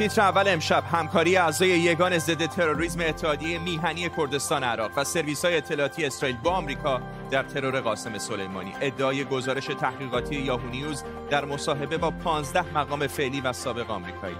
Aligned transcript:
تیتر 0.00 0.20
اول 0.20 0.48
امشب 0.48 0.84
همکاری 0.92 1.36
اعضای 1.36 1.68
یگان 1.68 2.18
ضد 2.18 2.46
تروریسم 2.46 3.00
اتحادیه 3.00 3.58
میهنی 3.58 4.10
کردستان 4.16 4.64
عراق 4.64 4.90
و 4.96 5.04
سرویس 5.04 5.44
های 5.44 5.56
اطلاعاتی 5.56 6.04
اسرائیل 6.04 6.36
با 6.36 6.50
آمریکا 6.50 7.00
در 7.30 7.42
ترور 7.42 7.80
قاسم 7.80 8.18
سلیمانی. 8.18 8.72
ادعای 8.80 9.24
گزارش 9.24 9.66
تحقیقاتی 9.66 10.36
یاهو 10.36 10.68
نیوز 10.68 11.04
در 11.30 11.44
مصاحبه 11.44 11.98
با 11.98 12.10
15 12.10 12.78
مقام 12.78 13.06
فعلی 13.06 13.40
و 13.40 13.52
سابق 13.52 13.90
آمریکایی. 13.90 14.36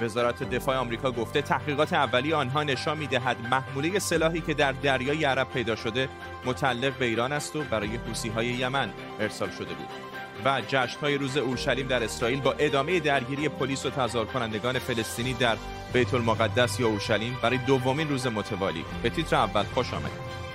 وزارت 0.00 0.42
دفاع 0.42 0.76
آمریکا 0.76 1.10
گفته 1.10 1.42
تحقیقات 1.42 1.92
اولی 1.92 2.32
آنها 2.32 2.62
نشان 2.62 2.98
می‌دهد 2.98 3.36
محموله 3.50 3.98
سلاحی 3.98 4.40
که 4.40 4.54
در 4.54 4.72
دریای 4.72 5.24
عرب 5.24 5.48
پیدا 5.50 5.76
شده 5.76 6.08
متعلق 6.44 6.98
به 6.98 7.04
ایران 7.04 7.32
است 7.32 7.56
و 7.56 7.62
برای 7.62 7.98
های 8.34 8.46
یمن 8.46 8.90
ارسال 9.20 9.50
شده 9.50 9.74
بود. 9.74 10.15
و 10.44 10.62
های 11.02 11.18
روز 11.18 11.36
اورشلیم 11.36 11.86
در 11.86 12.04
اسرائیل 12.04 12.40
با 12.40 12.52
ادامه 12.52 13.00
درگیری 13.00 13.48
پلیس 13.48 13.86
و 13.86 13.90
تظاهر 13.90 14.24
کنندگان 14.24 14.78
فلسطینی 14.78 15.34
در 15.34 15.56
بیت 15.92 16.14
المقدس 16.14 16.80
یا 16.80 16.88
اورشلیم 16.88 17.36
برای 17.42 17.58
دومین 17.58 18.08
روز 18.08 18.26
متوالی. 18.26 18.84
به 19.02 19.10
تیتر 19.10 19.36
اول 19.36 19.62
خوش 19.62 19.94
آمدید. 19.94 20.45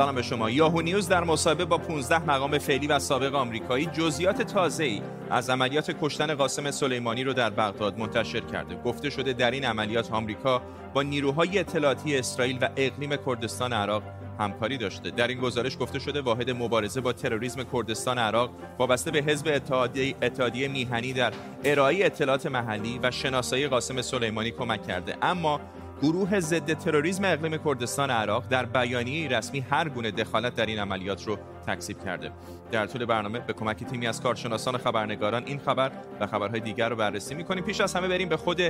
سلام 0.00 0.14
به 0.14 0.22
شما. 0.22 0.50
یاهو 0.50 0.80
نیوز 0.80 1.08
در 1.08 1.24
مصاحبه 1.24 1.64
با 1.64 1.78
15 1.78 2.18
مقام 2.30 2.58
فعلی 2.58 2.86
و 2.86 2.98
سابق 2.98 3.34
آمریکایی 3.34 3.86
جزئیات 3.86 4.42
تازه‌ای 4.42 5.02
از 5.30 5.50
عملیات 5.50 5.96
کشتن 6.02 6.34
قاسم 6.34 6.70
سلیمانی 6.70 7.24
رو 7.24 7.32
در 7.32 7.50
بغداد 7.50 7.98
منتشر 7.98 8.40
کرده. 8.40 8.74
گفته 8.74 9.10
شده 9.10 9.32
در 9.32 9.50
این 9.50 9.64
عملیات 9.64 10.12
آمریکا 10.12 10.62
با 10.94 11.02
نیروهای 11.02 11.58
اطلاعاتی 11.58 12.18
اسرائیل 12.18 12.58
و 12.60 12.68
اقلیم 12.76 13.16
کردستان 13.26 13.72
عراق 13.72 14.02
همکاری 14.38 14.78
داشته. 14.78 15.10
در 15.10 15.28
این 15.28 15.40
گزارش 15.40 15.76
گفته 15.80 15.98
شده 15.98 16.20
واحد 16.20 16.50
مبارزه 16.50 17.00
با 17.00 17.12
تروریسم 17.12 17.64
کردستان 17.72 18.18
عراق 18.18 18.50
وابسته 18.78 19.10
به 19.10 19.18
حزب 19.18 19.48
اتحادیه, 19.54 20.14
اتحادیه 20.22 20.68
میهنی 20.68 21.12
در 21.12 21.32
ارائه 21.64 22.06
اطلاعات 22.06 22.46
محلی 22.46 23.00
و 23.02 23.10
شناسایی 23.10 23.66
قاسم 23.66 24.02
سلیمانی 24.02 24.50
کمک 24.50 24.86
کرده. 24.86 25.16
اما 25.22 25.60
گروه 26.02 26.40
ضد 26.40 26.72
تروریسم 26.72 27.24
اقلیم 27.24 27.58
کردستان 27.64 28.10
عراق 28.10 28.48
در 28.48 28.64
بیانیه 28.64 29.28
رسمی 29.28 29.60
هر 29.60 29.88
گونه 29.88 30.10
دخالت 30.10 30.54
در 30.54 30.66
این 30.66 30.78
عملیات 30.78 31.26
رو 31.26 31.38
تکذیب 31.66 32.04
کرده. 32.04 32.30
در 32.72 32.86
طول 32.86 33.04
برنامه 33.04 33.38
به 33.38 33.52
کمک 33.52 33.84
تیمی 33.84 34.06
از 34.06 34.22
کارشناسان 34.22 34.76
خبرنگاران 34.76 35.42
این 35.46 35.58
خبر 35.58 35.90
و 36.20 36.26
خبرهای 36.26 36.60
دیگر 36.60 36.88
رو 36.88 36.96
بررسی 36.96 37.34
می‌کنیم. 37.34 37.64
پیش 37.64 37.80
از 37.80 37.94
همه 37.94 38.08
بریم 38.08 38.28
به 38.28 38.36
خود 38.36 38.60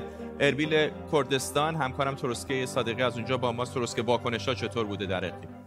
اربیل 0.40 0.90
کردستان. 1.12 1.76
همکارم 1.76 2.14
ترسکه 2.14 2.66
صادقی 2.66 3.02
از 3.02 3.16
اونجا 3.16 3.36
با 3.36 3.52
ماست. 3.52 3.74
ترسکه 3.74 4.02
واکنش 4.02 4.48
چطور 4.48 4.86
بوده 4.86 5.06
در 5.06 5.24
اقلیم؟ 5.24 5.59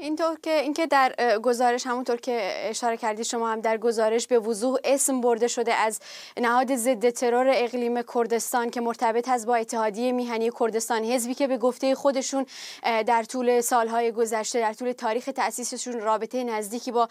اینطور 0.00 0.38
که 0.42 0.60
اینکه 0.60 0.86
در 0.86 1.38
گزارش 1.42 1.86
همونطور 1.86 2.16
که 2.16 2.68
اشاره 2.68 2.96
کردید 2.96 3.24
شما 3.24 3.48
هم 3.48 3.60
در 3.60 3.78
گزارش 3.78 4.26
به 4.26 4.38
وضوح 4.38 4.78
اسم 4.84 5.20
برده 5.20 5.48
شده 5.48 5.74
از 5.74 6.00
نهاد 6.36 6.76
ضد 6.76 7.10
ترور 7.10 7.50
اقلیم 7.54 8.02
کردستان 8.14 8.70
که 8.70 8.80
مرتبط 8.80 9.28
است 9.28 9.46
با 9.46 9.56
اتحادیه 9.56 10.12
میهنی 10.12 10.50
کردستان 10.60 11.04
حزبی 11.04 11.34
که 11.34 11.46
به 11.46 11.58
گفته 11.58 11.94
خودشون 11.94 12.46
در 12.82 13.22
طول 13.22 13.60
سالهای 13.60 14.12
گذشته 14.12 14.60
در 14.60 14.72
طول 14.72 14.92
تاریخ 14.92 15.24
تأسیسشون 15.24 16.00
رابطه 16.00 16.44
نزدیکی 16.44 16.92
با 16.92 17.08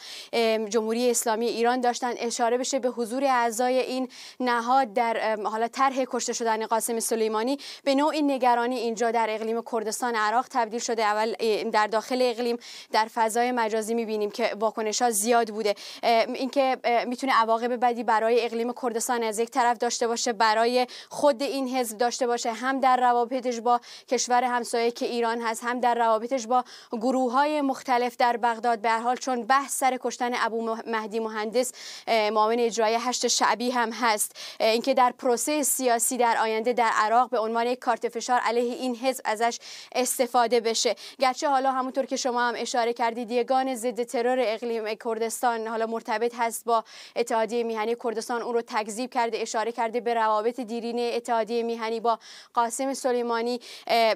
جمهوری 0.69 1.11
اسلامی 1.11 1.45
ایران 1.45 1.81
داشتن. 1.81 2.11
اشاره 2.17 2.57
بشه 2.57 2.79
به 2.79 2.89
حضور 2.89 3.23
اعضای 3.23 3.79
این 3.79 4.09
نهاد 4.39 4.93
در 4.93 5.35
حالا 5.43 5.67
طرح 5.67 6.03
کشته 6.07 6.33
شدن 6.33 6.65
قاسم 6.65 6.99
سلیمانی. 6.99 7.57
به 7.83 7.95
نوعی 7.95 8.21
نگرانی 8.21 8.75
اینجا 8.75 9.11
در 9.11 9.27
اقلیم 9.29 9.61
کردستان 9.71 10.15
عراق 10.15 10.47
تبدیل 10.51 10.79
شده. 10.79 11.03
اول 11.03 11.35
در 11.71 11.87
داخل 11.87 12.21
اقلیم 12.21 12.57
در 12.91 13.07
فضای 13.13 13.51
مجازی 13.51 13.93
می‌بینیم 13.93 14.31
که 14.31 14.55
واکنش 14.59 15.01
ها 15.01 15.09
زیاد 15.09 15.49
بوده. 15.49 15.75
اینکه 16.03 16.77
می‌تونه 17.07 17.33
عواقب 17.33 17.79
بدی 17.85 18.03
برای 18.03 18.45
اقلیم 18.45 18.73
کردستان 18.81 19.23
از 19.23 19.39
یک 19.39 19.49
طرف 19.49 19.77
داشته 19.77 20.07
باشه 20.07 20.33
برای 20.33 20.87
خود 21.09 21.41
این 21.41 21.77
حزب 21.77 21.97
داشته 21.97 22.27
باشه 22.27 22.53
هم 22.53 22.79
در 22.79 22.97
روابطش 22.97 23.59
با 23.59 23.79
کشور 24.07 24.43
همسایه 24.43 24.91
که 24.91 25.05
ایران 25.05 25.41
هست 25.41 25.63
هم 25.63 25.79
در 25.79 25.95
روابطش 25.95 26.47
با 26.47 26.63
گروه 26.91 27.31
های 27.31 27.61
مختلف 27.61 28.17
در 28.17 28.37
بغداد. 28.37 28.79
به 28.81 28.91
حال 28.91 29.15
چون 29.15 29.43
بحث 29.43 29.77
سر 29.77 29.97
کشتن 30.01 30.31
ابو 30.33 30.77
مهدی 30.87 31.19
مهندس 31.19 31.71
معاون 32.07 32.59
اجرایی 32.59 32.97
هشت 32.99 33.27
شعبی 33.27 33.71
هم 33.71 33.91
هست. 33.91 34.35
اینکه 34.59 34.93
در 34.93 35.13
پروسه 35.17 35.63
سیاسی 35.63 36.17
در 36.17 36.37
آینده 36.37 36.73
در 36.73 36.91
عراق 36.93 37.29
به 37.29 37.39
عنوان 37.39 37.67
یک 37.67 37.79
کارت 37.79 38.09
فشار 38.09 38.39
علیه 38.39 38.73
این 38.73 38.95
حزب 38.95 39.21
ازش 39.25 39.59
استفاده 39.95 40.59
بشه. 40.59 40.95
گرچه 41.19 41.49
حالا 41.49 41.71
همونطور 41.71 42.05
که 42.05 42.15
شما 42.15 42.47
هم 42.47 42.55
اشاره 42.69 42.93
کردید 42.93 43.31
یگان 43.31 43.75
ضد 43.75 44.03
ترور 44.03 44.37
اقلیم 44.39 44.95
کردستان 45.05 45.67
حالا 45.67 45.85
مرتبط 45.85 46.35
هست 46.37 46.65
با 46.65 46.83
اتحادیه 47.15 47.63
میهنی 47.63 47.95
کردستان. 48.03 48.41
اون 48.41 48.53
رو 48.53 48.61
تکذیب 48.61 49.13
کرده 49.13 49.37
اشاره 49.37 49.71
کرده 49.71 49.99
به 49.99 50.13
روابط 50.13 50.59
دیرینه 50.59 51.11
اتحادیه 51.15 51.63
میهنی 51.63 51.99
با 51.99 52.19
قاسم 52.53 52.93
سلیمانی 52.93 53.59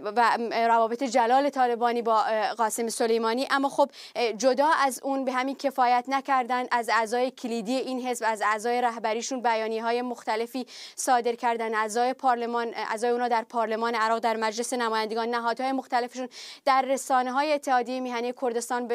و 0.04 0.38
روابط 0.52 1.04
جلال 1.04 1.50
طالبانی 1.50 2.02
با 2.02 2.24
قاسم 2.58 2.88
سلیمانی. 2.88 3.48
اما 3.52 3.70
خب 3.70 3.90
جدا 4.38 4.68
از 4.68 5.00
اون 5.04 5.26
به 5.26 5.32
همین 5.32 5.56
کفایت 5.56 6.06
نکردن 6.08 6.66
از 6.72 6.90
اعضای 6.90 7.32
کلیدی 7.32 7.76
این 7.76 8.08
حزب 8.08 8.26
از 8.28 8.42
اعضای 8.42 8.82
رهبریشون 8.82 9.42
بیانی 9.42 9.80
های 9.80 10.02
مختلفی 10.02 10.68
صادر 10.96 11.36
کردن. 11.36 11.76
اعضای 11.76 12.14
پارلمان 12.14 12.74
اعضای 12.76 13.10
اونا 13.10 13.28
در 13.28 13.44
پارلمان 13.44 13.96
عراق 13.96 14.20
در 14.20 14.36
مجلس 14.36 14.74
نمایندگان 14.74 15.30
نهادهای 15.30 15.72
مختلفشون 15.72 16.30
در 16.66 16.82
رسانه 16.82 17.32
های 17.32 17.54
اتحادیه 17.54 18.00
میهنی 18.00 18.34
کردستان 18.44 18.88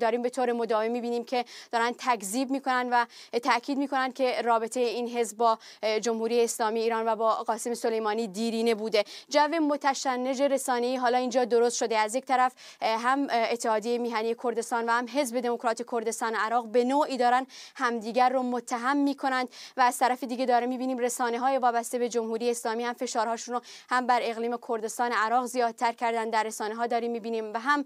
داریم 0.00 0.22
به 0.22 0.30
طور 0.30 0.52
مداوم 0.52 0.90
می‌بینیم 0.90 1.24
که 1.24 1.44
دارن 1.72 1.94
تکذیب 1.98 2.50
می‌کنن 2.50 2.88
و 2.92 3.06
تاکید 3.38 3.78
می‌کنن 3.78 4.12
که 4.12 4.42
رابطه 4.42 4.80
این 4.80 5.08
حزب 5.08 5.36
با 5.36 5.58
جمهوری 6.00 6.44
اسلامی 6.44 6.80
ایران 6.80 7.08
و 7.08 7.16
با 7.16 7.34
قاسم 7.34 7.74
سلیمانی 7.74 8.28
دیرینه 8.28 8.74
بوده. 8.74 9.04
جو 9.28 9.48
متشنج 9.48 10.42
رسانه‌ای 10.42 10.96
حالا 10.96 11.18
اینجا 11.18 11.44
درست 11.44 11.76
شده. 11.76 11.98
از 11.98 12.14
یک 12.14 12.24
طرف 12.24 12.52
هم 12.82 13.26
اتحادیه 13.30 13.98
میهنی 13.98 14.36
کردستان 14.42 14.84
و 14.88 14.90
هم 14.90 15.06
حزب 15.14 15.40
دموکرات 15.40 15.82
کردستان 15.92 16.34
عراق 16.34 16.66
به 16.66 16.84
نوعی 16.84 17.16
دارن 17.16 17.46
همدیگر 17.76 18.28
رو 18.28 18.42
متهم 18.42 18.96
می‌کنند 18.96 19.48
و 19.76 19.80
از 19.80 19.98
طرف 19.98 20.24
دیگه 20.24 20.46
داره 20.46 20.66
می‌بینیم 20.66 20.98
رسانه 20.98 21.38
های 21.38 21.58
وابسته 21.58 21.98
به 21.98 22.08
جمهوری 22.08 22.50
اسلامی 22.50 22.84
هم 22.84 22.92
فشارهاشون 22.92 23.54
رو 23.54 23.60
هم 23.90 24.06
بر 24.06 24.20
اقلیم 24.22 24.56
کردستان 24.68 25.12
عراق 25.12 25.46
زیادتر 25.46 25.92
کردن. 25.92 26.30
در 26.30 26.42
رسانه 26.42 26.74
ها 26.74 26.86
داریم 26.86 27.10
می‌بینیم 27.10 27.52
و 27.54 27.58
هم 27.58 27.84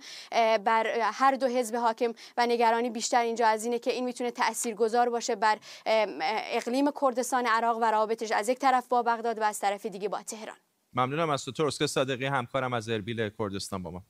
بر 0.59 0.87
هر 1.03 1.35
دو 1.35 1.47
حزب 1.47 1.77
حاکم 1.77 2.13
و 2.37 2.47
نگرانی 2.47 2.91
بیشتر 2.91 3.21
اینجا 3.21 3.47
از 3.47 3.65
اینه 3.65 3.79
که 3.79 3.93
این 3.93 4.05
می‌تونه 4.05 4.31
تاثیرگذار 4.31 5.11
باشه 5.11 5.37
بر 5.37 5.59
اقلیم 6.53 6.87
کردستان 7.01 7.47
عراق 7.47 7.79
و 7.83 7.85
روابطش 7.85 8.33
از 8.33 8.49
یک 8.49 8.59
طرف 8.59 8.89
با 8.89 9.03
بغداد 9.03 9.39
و 9.39 9.43
از 9.43 9.59
طرف 9.59 9.87
دیگه 9.87 10.09
با 10.09 10.23
تهران. 10.23 10.57
ممنونم 10.93 11.31
از 11.31 11.45
تو. 11.45 11.67
اسکه 11.67 11.87
صادقی 11.87 12.27
همکارم 12.27 12.73
از 12.73 12.89
اربیل 12.89 13.31
کردستان 13.39 13.83
با 13.83 13.91
ما. 13.91 14.03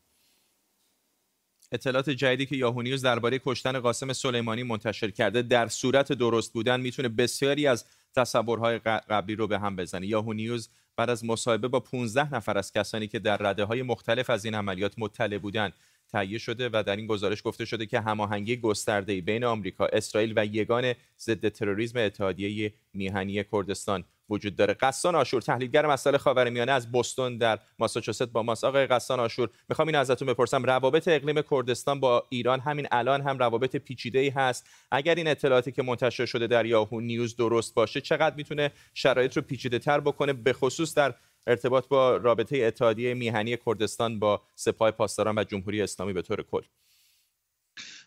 اطلاعات 1.73 2.11
جدیدی 2.11 2.47
که 2.47 2.57
یاهو 2.57 2.83
نیوز 2.83 3.03
درباره 3.03 3.41
کشتن 3.47 3.81
قاسم 3.81 4.13
سلیمانی 4.13 4.63
منتشر 4.63 5.11
کرده 5.11 5.43
در 5.43 5.69
صورت 5.69 6.13
درست 6.13 6.53
بودن 6.53 6.81
می‌تونه 6.81 7.09
بسیاری 7.09 7.67
از 7.67 7.85
تصورهای 8.17 8.79
قبلی 8.79 9.35
رو 9.35 9.47
به 9.47 9.59
هم 9.59 9.77
بزنه. 9.77 10.07
یاهو 10.07 10.33
نیوز 10.33 10.69
بعد 10.97 11.11
از 11.11 11.25
مصاحبه 11.25 11.69
با 11.69 11.81
15 11.81 12.35
نفر 12.35 12.59
از 12.59 12.73
کسانی 12.73 13.09
که 13.09 13.19
در 13.19 13.37
رده 13.37 13.65
های 13.65 13.83
مختلف 13.83 14.31
از 14.31 14.45
این 14.45 14.55
عملیات 14.55 14.95
مطلع 14.99 15.39
بودند 15.39 15.73
تهیه 16.13 16.39
شده 16.39 16.71
و 16.73 16.83
در 16.87 16.97
این 16.97 17.07
گزارش 17.07 17.43
گفته 17.45 17.65
شده 17.65 17.87
که 17.87 18.01
هماهنگی 18.01 18.57
گسترده 18.57 19.21
بین 19.21 19.45
آمریکا، 19.45 19.87
اسرائیل 19.87 20.33
و 20.37 20.47
یگان 20.47 20.95
ضد 21.19 21.49
تروریسم 21.49 21.99
اتحادیه 21.99 22.73
میهنی 22.93 23.45
کردستان 23.53 24.05
وجود 24.31 24.57
داره. 24.57 24.75
قسان 24.75 25.15
آشور 25.15 25.41
تحلیلگر 25.41 25.87
مسائل 25.87 26.17
خاورمیانه 26.17 26.73
از 26.73 26.93
بوستون 26.93 27.39
در 27.39 27.59
ماساچوست 27.79 28.23
با 28.23 28.43
ماست. 28.43 28.65
آقای 28.65 28.87
قسان 28.87 29.21
آشور 29.21 29.49
می‌خوام 29.69 29.89
این 29.89 29.95
ازتون 29.95 30.29
بپرسم. 30.29 30.65
روابط 30.65 31.09
اقلیم 31.09 31.43
کردستان 31.51 32.01
با 32.01 32.27
ایران 32.29 32.61
همین 32.61 32.87
الان 32.91 33.21
هم 33.23 33.39
روابط 33.39 33.77
پیچیده 33.77 34.19
ای 34.19 34.29
هست. 34.29 34.67
اگر 34.91 35.15
این 35.15 35.29
اطلاعاتی 35.29 35.73
که 35.73 35.83
منتشر 35.83 36.27
شده 36.27 36.47
در 36.47 36.67
یاهو 36.67 37.01
نیوز 37.01 37.37
درست 37.37 37.75
باشه 37.75 38.01
چقدر 38.01 38.37
می‌تونه 38.37 38.71
شرایط 38.95 39.37
رو 39.37 39.43
پیچیده 39.43 39.79
تر 39.79 40.01
بکنه؟ 40.01 40.33
به 40.33 40.53
خصوص 40.53 40.95
در 40.95 41.15
ارتباط 41.47 41.89
با 41.89 42.17
رابطه 42.17 42.57
اتحادیه 42.57 43.15
میهنی 43.15 43.57
کردستان 43.67 44.19
با 44.19 44.43
سپاه 44.55 44.91
پاسداران 44.91 45.39
و 45.39 45.45
جمهوری 45.45 45.83
اسلامی 45.83 46.13
به 46.13 46.23
طور 46.23 46.43
کل. 46.43 46.63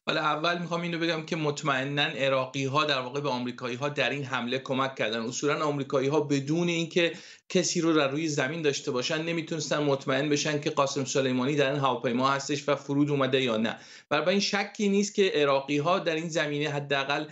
ولی 0.07 0.17
اول 0.17 0.57
می‌خوام 0.57 0.81
اینو 0.81 0.99
بگم 0.99 1.25
که 1.25 1.35
مطمئنا 1.35 2.03
عراقی 2.03 2.65
ها 2.65 2.85
در 2.85 2.99
واقع 2.99 3.21
به 3.21 3.29
آمریکایی 3.29 3.75
ها 3.75 3.89
در 3.89 4.09
این 4.09 4.23
حمله 4.23 4.59
کمک 4.59 4.95
کردن. 4.95 5.21
اصولا 5.21 5.65
آمریکایی 5.65 6.07
ها 6.07 6.19
بدون 6.19 6.67
اینکه 6.67 7.13
کسی 7.49 7.81
رو 7.81 7.93
در 7.93 8.07
روی 8.07 8.27
زمین 8.27 8.61
داشته 8.61 8.91
باشن 8.91 9.21
نمی‌تونستن 9.21 9.83
مطمئن 9.83 10.29
بشن 10.29 10.61
که 10.61 10.69
قاسم 10.69 11.05
سلیمانی 11.05 11.55
در 11.55 11.71
این 11.71 11.79
هواپیما 11.79 12.29
هستش 12.29 12.69
و 12.69 12.75
فرود 12.75 13.09
اومده 13.09 13.41
یا 13.41 13.57
نه. 13.57 13.77
برای 14.09 14.29
این 14.29 14.39
شکی 14.39 14.89
نیست 14.89 15.15
که 15.15 15.31
عراقی 15.35 15.77
ها 15.77 15.99
در 15.99 16.15
این 16.15 16.29
زمینه 16.29 16.69
حداقل 16.69 17.25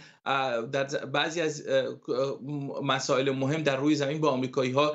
در 0.71 0.83
بعضی 1.05 1.41
از 1.41 1.63
مسائل 2.83 3.31
مهم 3.31 3.63
در 3.63 3.75
روی 3.75 3.95
زمین 3.95 4.21
به 4.21 4.27
آمریکایی 4.27 4.71
ها 4.71 4.93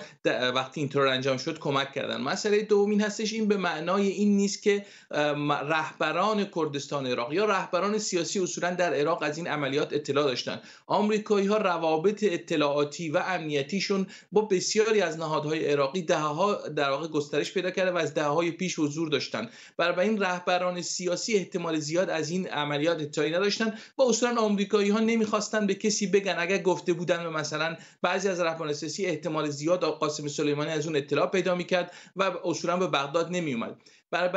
وقتی 0.55 0.81
اینطور 0.81 1.06
انجام 1.06 1.37
شد 1.37 1.58
کمک 1.58 1.93
کردن. 1.93 2.20
مسئله 2.20 2.62
دومین 2.62 3.00
هستش 3.00 3.32
این 3.32 3.49
به 3.49 3.56
معنای 3.56 4.08
این 4.08 4.37
نیست 4.37 4.62
که 4.62 4.87
رهبران 5.69 6.44
کردستان 6.44 7.06
عراق 7.06 7.32
یا 7.32 7.44
رهبران 7.44 7.99
سیاسی 7.99 8.40
اصولا 8.40 8.75
در 8.75 8.94
عراق 8.94 9.23
از 9.23 9.38
این 9.38 9.46
عملیات 9.46 9.93
اطلاع 9.93 10.25
داشتن. 10.25 10.61
آمریکایی 10.87 11.46
ها 11.46 11.56
روابط 11.56 12.25
اطلاعاتی 12.28 13.11
و 13.11 13.23
امنیتیشون 13.26 14.06
با 14.32 14.40
بسیاری 14.40 15.00
از 15.00 15.19
نهادهای 15.19 15.67
عراقی 15.73 16.02
ده 16.02 16.17
ها 16.17 16.55
در 16.55 16.90
واقع 16.90 17.08
گسترش 17.08 17.52
پیدا 17.52 17.70
کرده 17.70 17.90
و 17.90 17.96
از 17.96 18.14
ده 18.14 18.25
های 18.25 18.50
پیش 18.50 18.78
حضور 18.78 19.08
داشتن. 19.08 19.49
این 20.02 20.23
رهبران 20.23 20.82
سیاسی 20.82 21.35
احتمال 21.35 21.78
زیاد 21.78 22.11
از 22.11 22.31
این 22.31 22.49
عملیات 22.49 23.00
اطلاعی 23.00 23.31
نداشتن 23.31 23.75
و 23.99 24.02
اصولا 24.02 24.40
آمریکایی 24.40 24.90
ها 24.90 24.99
نمی‌خواستن 25.23 25.67
به 25.67 25.75
کسی 25.75 26.07
بگن. 26.07 26.35
اگر 26.39 26.59
گفته 26.59 26.93
بودن 26.93 27.23
به 27.23 27.31
مثلا 27.31 27.77
بعضی 28.03 28.29
از 28.29 28.41
رهبران 28.41 28.73
سیاسی 28.73 29.07
احتمال 29.07 29.51
زیاد 29.51 29.85
قاسم 29.85 30.29
سلیمانی 30.29 30.71
از 30.71 30.87
اون 30.87 30.97
اطلاع 30.97 31.31
پیدا 31.31 31.55
می‌کرد 31.55 31.93
و 32.17 32.23
اصولا 32.45 32.77
به 32.77 32.87
بغداد 32.87 33.31
نمیومد 33.31 33.77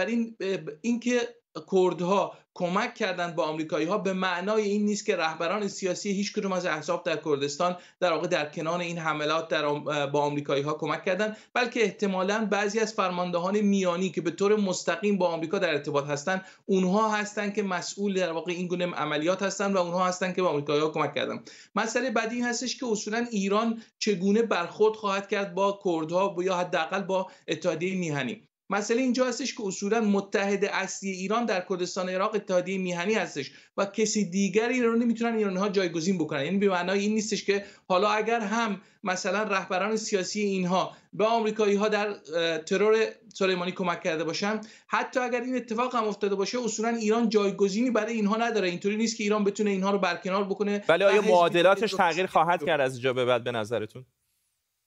این 0.08 0.38
اینکه 0.82 1.36
کردها 1.72 2.38
کمک 2.58 2.96
کردند 2.96 3.36
با 3.36 3.44
آمریکایی 3.44 3.86
ها 3.86 3.98
به 3.98 4.14
معنای 4.14 4.64
این 4.64 4.86
نیست 4.86 5.06
که 5.06 5.16
رهبران 5.16 5.68
سیاسی 5.68 6.12
هیچ 6.12 6.34
کدوم 6.34 6.52
از 6.52 6.66
احزاب 6.66 7.04
در 7.04 7.16
کردستان 7.26 7.78
در 8.00 8.14
واقع 8.14 8.28
در 8.28 8.50
کنار 8.50 8.80
این 8.80 8.98
حملات 8.98 9.48
در 9.48 9.74
با 10.08 10.22
آمریکایی 10.22 10.64
ها 10.64 10.74
کمک 10.74 11.06
کردند 11.06 11.38
بلکه 11.54 11.84
احتمالا 11.84 12.48
بعضی 12.52 12.80
از 12.80 12.94
فرماندهان 12.94 13.62
میانی 13.62 14.10
که 14.10 14.22
به 14.22 14.32
طور 14.32 14.56
مستقیم 14.56 15.18
با 15.18 15.28
آمریکا 15.28 15.60
در 15.60 15.70
ارتباط 15.70 16.06
هستند 16.06 16.46
اونها 16.66 17.12
هستند 17.12 17.54
که 17.54 17.64
مسئول 17.64 18.14
در 18.14 18.32
واقع 18.32 18.52
این 18.52 18.68
گونه 18.68 18.86
عملیات 18.86 19.44
هستند 19.44 19.76
و 19.76 19.78
اونها 19.78 20.06
هستند 20.06 20.36
که 20.36 20.42
با 20.42 20.50
آمریکایی 20.50 20.82
ها 20.82 20.90
کمک 20.90 21.16
کردن 21.16 21.44
مسئله 21.76 22.12
بعدی 22.12 22.36
این 22.36 22.46
هستش 22.46 22.78
که 22.78 22.86
اصولا 22.86 23.26
ایران 23.32 23.82
چگونه 24.00 24.42
برخورد 24.42 24.96
خواهد 24.96 25.28
کرد 25.28 25.54
با 25.54 25.80
کردها 25.86 26.36
یا 26.44 26.56
حداقل 26.56 27.02
با 27.02 27.28
اتحادیه 27.48 27.96
میهنی. 27.96 28.48
مسئله 28.70 29.02
اینجا 29.02 29.26
هستش 29.26 29.56
که 29.56 29.64
اصولا 29.66 30.02
متحد 30.02 30.66
اصلی 30.66 31.10
ایران 31.10 31.46
در 31.46 31.66
کردستان 31.70 32.10
عراق 32.10 32.36
اتحادیه 32.36 32.78
میهنی 32.78 33.14
هستش 33.14 33.52
و 33.78 33.86
کسی 33.86 34.26
دیگری 34.26 34.82
رو 34.82 34.96
نمی‌تونن 34.96 35.36
ایرانی 35.36 35.58
ها 35.58 35.70
جایگزین 35.70 36.18
بکنن. 36.18 36.46
یعنی 36.46 36.58
به 36.58 36.70
معنای 36.70 37.00
این 37.00 37.14
نیستش 37.14 37.44
که 37.44 37.66
حالا 37.88 38.10
اگر 38.10 38.40
هم 38.40 38.82
مثلا 39.04 39.44
رهبران 39.44 39.98
سیاسی 39.98 40.42
اینها 40.42 40.96
به 41.14 41.26
آمریکایی 41.26 41.76
ها 41.76 41.88
در 41.88 42.14
ترور 42.58 43.06
سلیمانی 43.34 43.72
کمک 43.72 44.04
کرده 44.04 44.24
باشن 44.24 44.62
حتی 44.88 45.20
اگر 45.20 45.42
این 45.42 45.56
اتفاق 45.56 45.96
هم 45.96 46.04
افتاده 46.04 46.36
باشه 46.36 46.60
اصولا 46.60 46.90
ایران 46.90 47.30
جایگزینی 47.30 47.92
برای 47.92 48.14
اینها 48.14 48.36
نداره. 48.36 48.70
اینطوری 48.70 48.98
نیست 48.98 49.18
که 49.18 49.24
ایران 49.24 49.44
بتونه 49.44 49.70
اینها 49.70 49.92
رو 49.92 50.00
برکنار 50.00 50.44
بکنه. 50.44 50.84
ولی 50.90 51.04
آیا 51.04 51.22
معادلاتش 51.22 51.92
تغییر 51.92 52.26
خواهد 52.26 52.66
کرد 52.66 52.82
از 52.82 52.94
اینجا 52.94 53.14
به 53.14 53.26
بعد 53.26 53.44
به 53.44 53.52
نظرتون؟ 53.52 54.06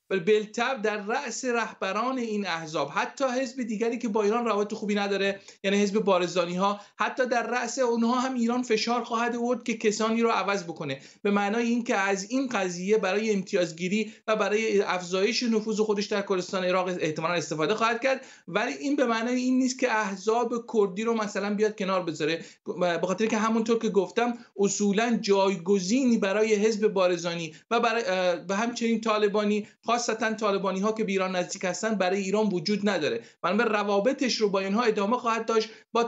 بلتب 0.08 0.82
در 0.82 0.96
رأس 0.96 1.44
رهبران 1.44 2.19
این 2.19 2.46
احزاب 2.46 2.90
حتی 2.94 3.25
حزب 3.25 3.62
دیگری 3.62 3.99
که 3.99 4.08
با 4.08 4.22
ایران 4.22 4.44
روابط 4.44 4.75
خوبی 4.75 4.94
نداره 4.94 5.40
یعنی 5.64 5.76
حزب 5.76 5.99
بارزانی 5.99 6.56
ها 6.56 6.81
حتی 6.96 7.26
در 7.26 7.46
رأس 7.46 7.78
اونها 7.78 8.20
هم 8.20 8.34
ایران 8.34 8.62
فشار 8.62 9.05
خواهد 9.05 9.37
آورد 9.37 9.62
که 9.62 9.76
کسانی 9.76 10.22
رو 10.22 10.31
عوض 10.31 10.64
بکنه. 10.64 11.00
به 11.22 11.31
معنای 11.31 11.66
اینکه 11.66 11.96
از 11.96 12.31
این 12.31 12.46
قضیه 12.46 12.99
برای 12.99 13.32
امتیازگیری 13.32 14.12
و 14.26 14.37
برای 14.37 14.82
افزایش 14.82 15.43
نفوذ 15.43 15.81
خودش 15.81 16.06
در 16.06 16.22
کردستان 16.22 16.64
عراق 16.64 16.88
احتمالا 17.00 17.34
استفاده 17.34 17.75
خواهد 17.75 18.00
کرد. 18.00 18.26
ولی 18.49 18.72
این 18.72 18.96
به 18.96 19.06
معنای 19.06 19.34
این 19.34 19.58
نیست 19.58 19.78
که 19.78 19.93
احزاب 19.93 20.64
کردی 20.75 21.04
رو 21.04 21.14
مثلا 21.14 21.54
بیاد 21.54 21.78
کنار 21.78 22.02
بذاره. 22.02 22.44
به 22.81 23.06
خاطر 23.06 23.26
که 23.26 23.37
همونطور 23.38 23.78
که 23.78 23.88
گفتم 23.88 24.34
اصولا 24.56 25.19
جایگزینی 25.20 26.19
برای 26.19 26.54
حزب 26.54 26.88
بارزانی 26.88 27.54
و 27.70 27.81
برای 27.81 28.02
و 28.49 28.56
همچنین 28.56 29.00
طالبانی 29.00 29.66
خاصتا 29.99 30.35
طالبانی 30.35 30.81
ها 30.81 30.93
که 30.93 31.05
به 31.05 31.12
ایران 31.12 31.37
نزدیک 31.37 31.65
هستن 31.65 31.95
برای 31.95 32.19
ایران 32.21 32.47
وجود 32.47 32.89
نداره. 32.89 33.21
به 33.43 33.65
روابطش 33.65 34.35
رو 34.35 34.49
با 34.50 34.61
اینها 34.61 34.83
ادامه 34.83 35.17
خواهد 35.17 35.47
داشت. 35.47 35.71
با 35.93 36.06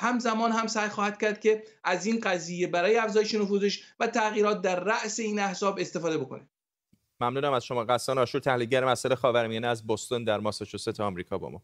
همزمان 0.00 0.52
هم 0.52 0.66
سعی 0.66 0.88
خواهد 0.88 1.18
کرد 1.20 1.40
که 1.40 1.62
از 1.84 2.06
این 2.06 2.20
قضیه 2.20 2.66
برای 2.66 2.96
افزایش 2.96 3.34
نفوذش 3.34 3.82
و 4.00 4.06
تغییرات 4.06 4.62
در 4.62 4.80
رأس 4.80 5.20
این 5.20 5.38
احزاب 5.38 5.78
استفاده 5.78 6.18
بکنه. 6.18 6.48
ممنونم 7.20 7.52
از 7.52 7.64
شما. 7.64 7.84
قسان 7.84 8.18
آشور 8.18 8.40
تحلیلگر 8.40 8.84
مسئله 8.84 9.14
خاورمیانه 9.14 9.66
از 9.66 9.86
بوستون 9.86 10.24
در 10.24 10.40
ماساچوست 10.40 11.00
آمریکا 11.00 11.38
با 11.38 11.48
ما. 11.48 11.62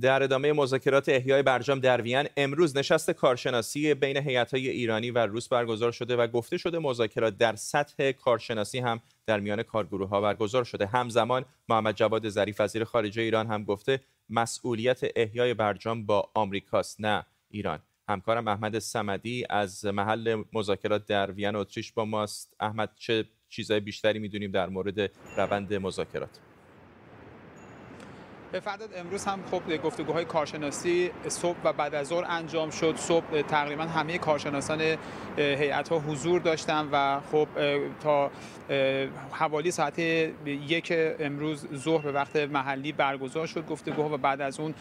در 0.00 0.22
ادامه 0.22 0.52
مذاکرات 0.52 1.08
احیای 1.08 1.42
برجام 1.42 1.80
در 1.80 2.00
وین 2.00 2.28
امروز 2.36 2.76
نشست 2.76 3.10
کارشناسی 3.10 3.94
بین 3.94 4.16
هیئت‌های 4.16 4.68
ایرانی 4.68 5.10
و 5.10 5.18
روس 5.18 5.48
برگزار 5.48 5.92
شده 5.92 6.16
و 6.16 6.26
گفته 6.26 6.58
شده 6.58 6.78
مذاکرات 6.78 7.38
در 7.38 7.56
سطح 7.56 8.12
کارشناسی 8.12 8.78
هم 8.78 9.00
در 9.26 9.40
میان 9.40 9.62
کارگروه 9.62 10.08
ها 10.08 10.20
برگزار 10.20 10.64
شده. 10.64 10.86
همزمان 10.86 11.44
محمد 11.68 11.94
جواد 11.94 12.28
ظریف 12.28 12.60
وزیر 12.60 12.84
خارجه 12.84 13.22
ایران 13.22 13.46
هم 13.46 13.64
گفته 13.64 14.00
مسئولیت 14.30 15.00
احیای 15.16 15.54
برجام 15.54 16.06
با 16.06 16.30
آمریکاست 16.34 17.00
نه 17.00 17.26
ایران. 17.50 17.78
همکارم 18.08 18.48
احمد 18.48 18.78
سمدی 18.78 19.44
از 19.50 19.84
محل 19.84 20.42
مذاکرات 20.52 21.06
در 21.06 21.30
وین 21.30 21.56
اتریش 21.56 21.92
با 21.92 22.04
ماست. 22.04 22.54
احمد 22.60 22.90
چه 22.96 23.24
چیزهای 23.48 23.80
بیشتری 23.80 24.18
می‌دونیم 24.18 24.50
در 24.50 24.68
مورد 24.68 25.10
روند 25.36 25.74
مذاکرات؟ 25.74 26.51
به 28.52 28.60
فرداد 28.60 28.90
امروز 28.96 29.24
هم 29.24 29.38
خب 29.50 29.76
گفتگوهای 29.76 30.24
کارشناسی 30.24 31.10
صبح 31.28 31.56
و 31.64 31.72
بعد 31.72 31.94
از 31.94 32.06
ظهر 32.06 32.24
انجام 32.28 32.70
شد. 32.70 32.96
صبح 32.96 33.42
تقریبا 33.42 33.82
همه 33.82 34.18
کارشناسان 34.18 34.96
هیئت 35.36 35.88
ها 35.88 35.98
حضور 35.98 36.40
داشتن 36.40 36.88
و 36.92 37.20
خب 37.32 37.48
تا 38.02 38.30
حوالی 39.32 39.70
ساعت 39.70 39.98
یک 39.98 40.92
امروز 41.20 41.66
ظهر 41.74 42.04
به 42.04 42.12
وقت 42.12 42.36
محلی 42.36 42.92
برگزار 42.92 43.46
شد 43.46 43.66
گفتگوها 43.66 44.14
و 44.14 44.16
بعد 44.16 44.40
از 44.40 44.60
اون 44.60 44.74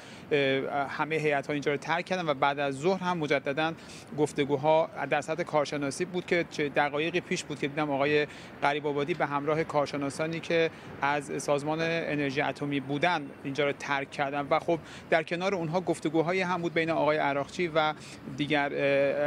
همه 0.90 1.16
هیئت 1.16 1.48
ها 1.48 1.54
اینجا 1.54 1.72
رو 1.72 1.78
ترک 1.78 2.06
کردن 2.06 2.30
و 2.30 2.34
بعد 2.34 2.60
از 2.60 2.76
ظهر 2.76 3.04
هم 3.04 3.18
مجددا 3.18 3.74
گفتگوها 4.18 4.90
در 5.10 5.22
سطح 5.22 5.44
کارشناسی 5.44 6.06
بود 6.06 6.26
که 6.26 6.46
چه 6.50 6.70
دقایقی 6.70 7.22
پیش 7.22 7.44
بود 7.44 7.60
که 7.60 7.68
دیدم 7.68 7.92
آقای 7.92 8.28
قریب 8.62 8.88
آبادی 8.88 9.14
به 9.14 9.26
همراه 9.26 9.64
کارشناسانی 9.64 10.40
که 10.40 10.70
از 11.02 11.44
سازمان 11.44 11.80
انرژی 11.82 12.42
اتمی 12.42 12.80
بودن 12.80 13.22
اینجا 13.44 13.61
رو 13.66 13.72
ترک 13.72 14.12
کردن. 14.12 14.48
و 14.50 14.60
خب 14.60 14.80
در 15.10 15.24
کنار 15.24 15.56
اونها 15.56 15.82
گفتگوهای 15.82 16.42
هم 16.42 16.62
بود 16.62 16.74
بین 16.74 16.90
آقای 16.90 17.18
عراقچی 17.18 17.68
و 17.68 17.94
دیگر 18.38 18.74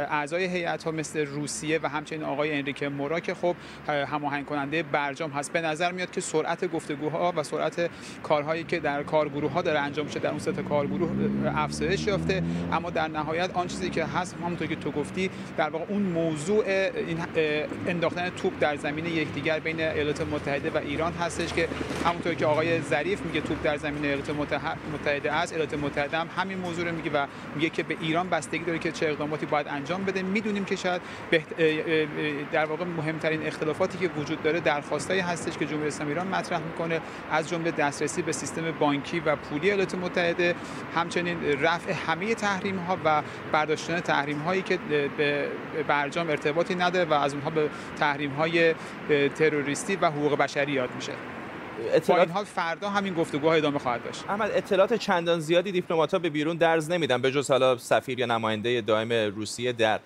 اعضای 0.09 0.45
هیئت 0.45 0.83
ها 0.83 0.91
مثل 0.91 1.25
روسیه 1.25 1.79
و 1.83 1.89
همچنین 1.89 2.23
آقای 2.23 2.57
انریکه 2.57 2.89
مورا 2.89 3.19
که 3.19 3.33
خب 3.33 3.55
هماهنگ 3.87 4.45
کننده 4.45 4.83
برجام 4.83 5.31
هست. 5.31 5.53
به 5.53 5.61
نظر 5.61 5.91
میاد 5.91 6.11
که 6.11 6.21
سرعت 6.21 6.71
گفتگوها 6.71 7.33
و 7.37 7.43
سرعت 7.43 7.89
کارهایی 8.23 8.63
که 8.63 8.79
در 8.79 9.03
کارگروه 9.03 9.51
ها 9.51 9.61
داره 9.61 9.79
انجام 9.79 10.05
میشه 10.05 10.19
در 10.19 10.29
اون 10.29 10.39
سطح 10.39 10.61
کارگروه 10.61 11.09
افزایش 11.55 12.07
یافته. 12.07 12.43
اما 12.71 12.89
در 12.89 13.07
نهایت 13.07 13.49
آن 13.53 13.67
چیزی 13.67 13.89
که 13.89 14.05
هست 14.05 14.35
همونطور 14.35 14.67
که 14.67 14.75
تو 14.75 14.91
گفتی 14.91 15.29
در 15.57 15.69
واقع 15.69 15.85
اون 15.89 16.01
موضوع 16.01 16.65
این 16.67 17.17
انداختن 17.87 18.29
توپ 18.29 18.53
در 18.59 18.75
زمین 18.75 19.05
یکدیگر 19.05 19.59
بین 19.59 19.79
ایالات 19.79 20.21
متحده 20.21 20.69
و 20.69 20.77
ایران 20.77 21.13
هستش 21.13 21.53
که 21.53 21.67
همونطور 22.05 22.33
که 22.33 22.45
آقای 22.45 22.81
ظریف 22.81 23.21
میگه 23.21 23.41
توپ 23.41 23.63
در 23.63 23.77
زمین 23.77 24.05
ایالات 24.29 24.55
متحده 24.93 25.31
است 25.31 25.53
ایالات 25.53 25.73
متحده 25.73 26.17
هم 26.17 26.27
همین 26.37 26.57
موضوع 26.57 26.89
رو 26.89 26.95
میگه 26.95 27.11
و 27.11 27.25
میگه 27.55 27.69
که 27.69 27.83
به 27.83 27.97
ایران 28.01 28.29
بستگی 28.29 28.63
داره 28.63 28.79
که 28.79 28.91
چه 28.91 29.07
اقداماتی 29.09 29.45
باید 29.45 29.67
انجام 29.67 30.03
بده. 30.03 30.21
می‌دونیم 30.21 30.65
که 30.65 30.75
شاید 30.75 31.01
در 32.51 32.65
واقع 32.65 32.85
مهمترین 32.85 33.47
اختلافاتی 33.47 33.97
که 33.97 34.09
وجود 34.17 34.43
داره 34.43 34.59
درخواستایی 34.59 35.19
هستش 35.19 35.57
که 35.57 35.65
جمهوری 35.65 35.87
اسلامی 35.87 36.11
ایران 36.11 36.27
مطرح 36.27 36.59
می‌کنه 36.59 37.01
از 37.31 37.49
جمله 37.49 37.71
دسترسی 37.71 38.21
به 38.21 38.31
سیستم 38.31 38.71
بانکی 38.71 39.19
و 39.19 39.35
پولی 39.35 39.67
ایالات 39.67 39.95
متحده 39.95 40.55
همچنین 40.95 41.61
رفع 41.61 41.93
همه 42.07 42.35
تحریم 42.35 42.77
ها 42.77 42.97
و 43.05 43.21
برداشتن 43.51 43.99
تحریم 43.99 44.39
هایی 44.39 44.61
که 44.61 44.79
به 45.17 45.47
برجام 45.87 46.29
ارتباطی 46.29 46.75
نداره 46.75 47.09
و 47.09 47.13
از 47.13 47.33
اونها 47.33 47.49
به 47.49 47.69
تحریم 47.99 48.31
های 48.31 48.75
تروریستی 49.35 49.95
و 49.95 50.05
حقوق 50.05 50.37
بشری 50.37 50.71
یاد 50.71 50.89
میشه. 50.95 51.11
اطلاعات... 51.79 52.07
با 52.07 52.17
این 52.17 52.29
حال 52.29 52.45
فردا 52.45 52.89
همین 52.89 53.13
گفتگوها 53.13 53.53
ادامه 53.53 53.79
خواهد 53.79 54.03
داشت. 54.03 54.23
احمد 54.29 54.51
اطلاعات 54.51 54.93
چندان 54.93 55.39
زیادی 55.39 55.71
دیپلمات‌ها 55.71 56.19
به 56.19 56.29
بیرون 56.29 56.57
درز 56.57 56.89
نمیدن 56.89 57.21
به 57.21 57.31
جز 57.31 57.51
حالا 57.51 57.77
سفیر 57.77 58.19
یا 58.19 58.25
نماینده 58.25 58.81
دائم 58.81 59.11
روسیه 59.35 59.73
در 59.73 59.99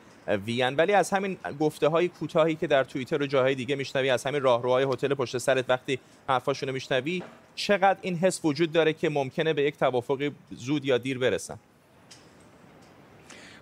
وین. 0.46 0.76
ولی 0.76 0.94
از 0.94 1.12
همین 1.12 1.38
گفته 1.60 1.88
های 1.88 2.08
کوتاهی 2.08 2.56
که 2.56 2.68
در 2.68 2.84
توییتر 2.84 3.22
و 3.22 3.26
جاهای 3.26 3.56
دیگه 3.56 3.76
میشنوی 3.76 4.10
از 4.10 4.24
همین 4.24 4.42
راهروهای 4.42 4.84
هتل 4.84 5.14
پشت 5.14 5.38
سرت 5.38 5.66
وقتی 5.70 6.00
حرفاشونو 6.30 6.72
میشنوی 6.72 7.24
چقدر 7.56 7.98
این 8.02 8.16
حس 8.16 8.42
وجود 8.44 8.72
داره 8.72 8.94
که 8.94 9.10
ممکنه 9.10 9.54
به 9.54 9.64
یک 9.64 9.78
توافقی 9.78 10.32
زود 10.52 10.86
یا 10.86 10.98
دیر 10.98 11.20
برسن؟ 11.20 11.60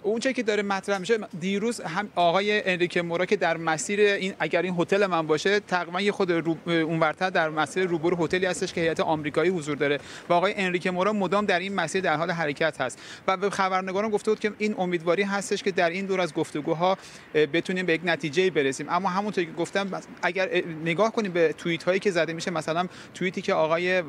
اون 0.08 0.20
که 0.20 0.44
داره 0.44 0.64
مطرح 0.64 0.98
میشه 0.98 1.18
دیروز 1.40 1.82
هم 1.82 2.10
آقای 2.16 2.70
انریک 2.72 2.98
مورا 2.98 3.26
که 3.26 3.36
در 3.36 3.58
مسیر 3.58 4.00
این 4.00 4.34
اگر 4.40 4.62
این 4.62 4.76
هتل 4.80 5.06
من 5.06 5.28
باشه 5.28 5.60
تقریبا 5.60 6.02
یه 6.02 6.12
خود 6.12 6.32
رو 6.32 6.58
اونورتر 6.66 7.30
در 7.30 7.50
مسیر 7.50 7.84
روبرو 7.84 8.26
هتلی 8.26 8.46
هستش 8.46 8.74
که 8.74 8.82
هیئت 8.82 9.00
آمریکایی 9.00 9.50
حضور 9.50 9.78
داره. 9.78 10.00
و 10.30 10.34
آقای 10.34 10.54
انریک 10.58 10.88
مورا 10.88 11.14
مدام 11.14 11.46
در 11.46 11.60
این 11.60 11.76
مسیر 11.76 12.02
در 12.02 12.16
حال 12.16 12.32
حرکت 12.32 12.82
هست. 12.82 13.00
و 13.28 13.38
به 13.38 13.50
خبرنگاران 13.50 14.12
گفته 14.12 14.32
بود 14.32 14.40
که 14.40 14.52
این 14.58 14.76
امیدواری 14.78 15.24
هستش 15.24 15.64
که 15.64 15.72
در 15.72 15.90
این 15.90 16.06
دور 16.06 16.22
از 16.22 16.34
گفتگوها 16.34 16.98
بتونیم 17.34 17.86
به 17.86 17.94
یک 17.94 18.02
نتیجه 18.04 18.50
برسیم. 18.50 18.88
اما 18.90 19.10
همونطور 19.10 19.44
که 19.44 19.52
گفتم 19.52 20.02
اگر 20.22 20.50
نگاه 20.86 21.12
کنیم 21.12 21.32
به 21.32 21.54
توییت 21.54 21.84
هایی 21.84 22.00
که 22.00 22.12
زده 22.12 22.34
میشه 22.34 22.52
مثلا 22.52 22.88
توییتی 23.14 23.42
که 23.42 23.54
آقای 23.54 24.02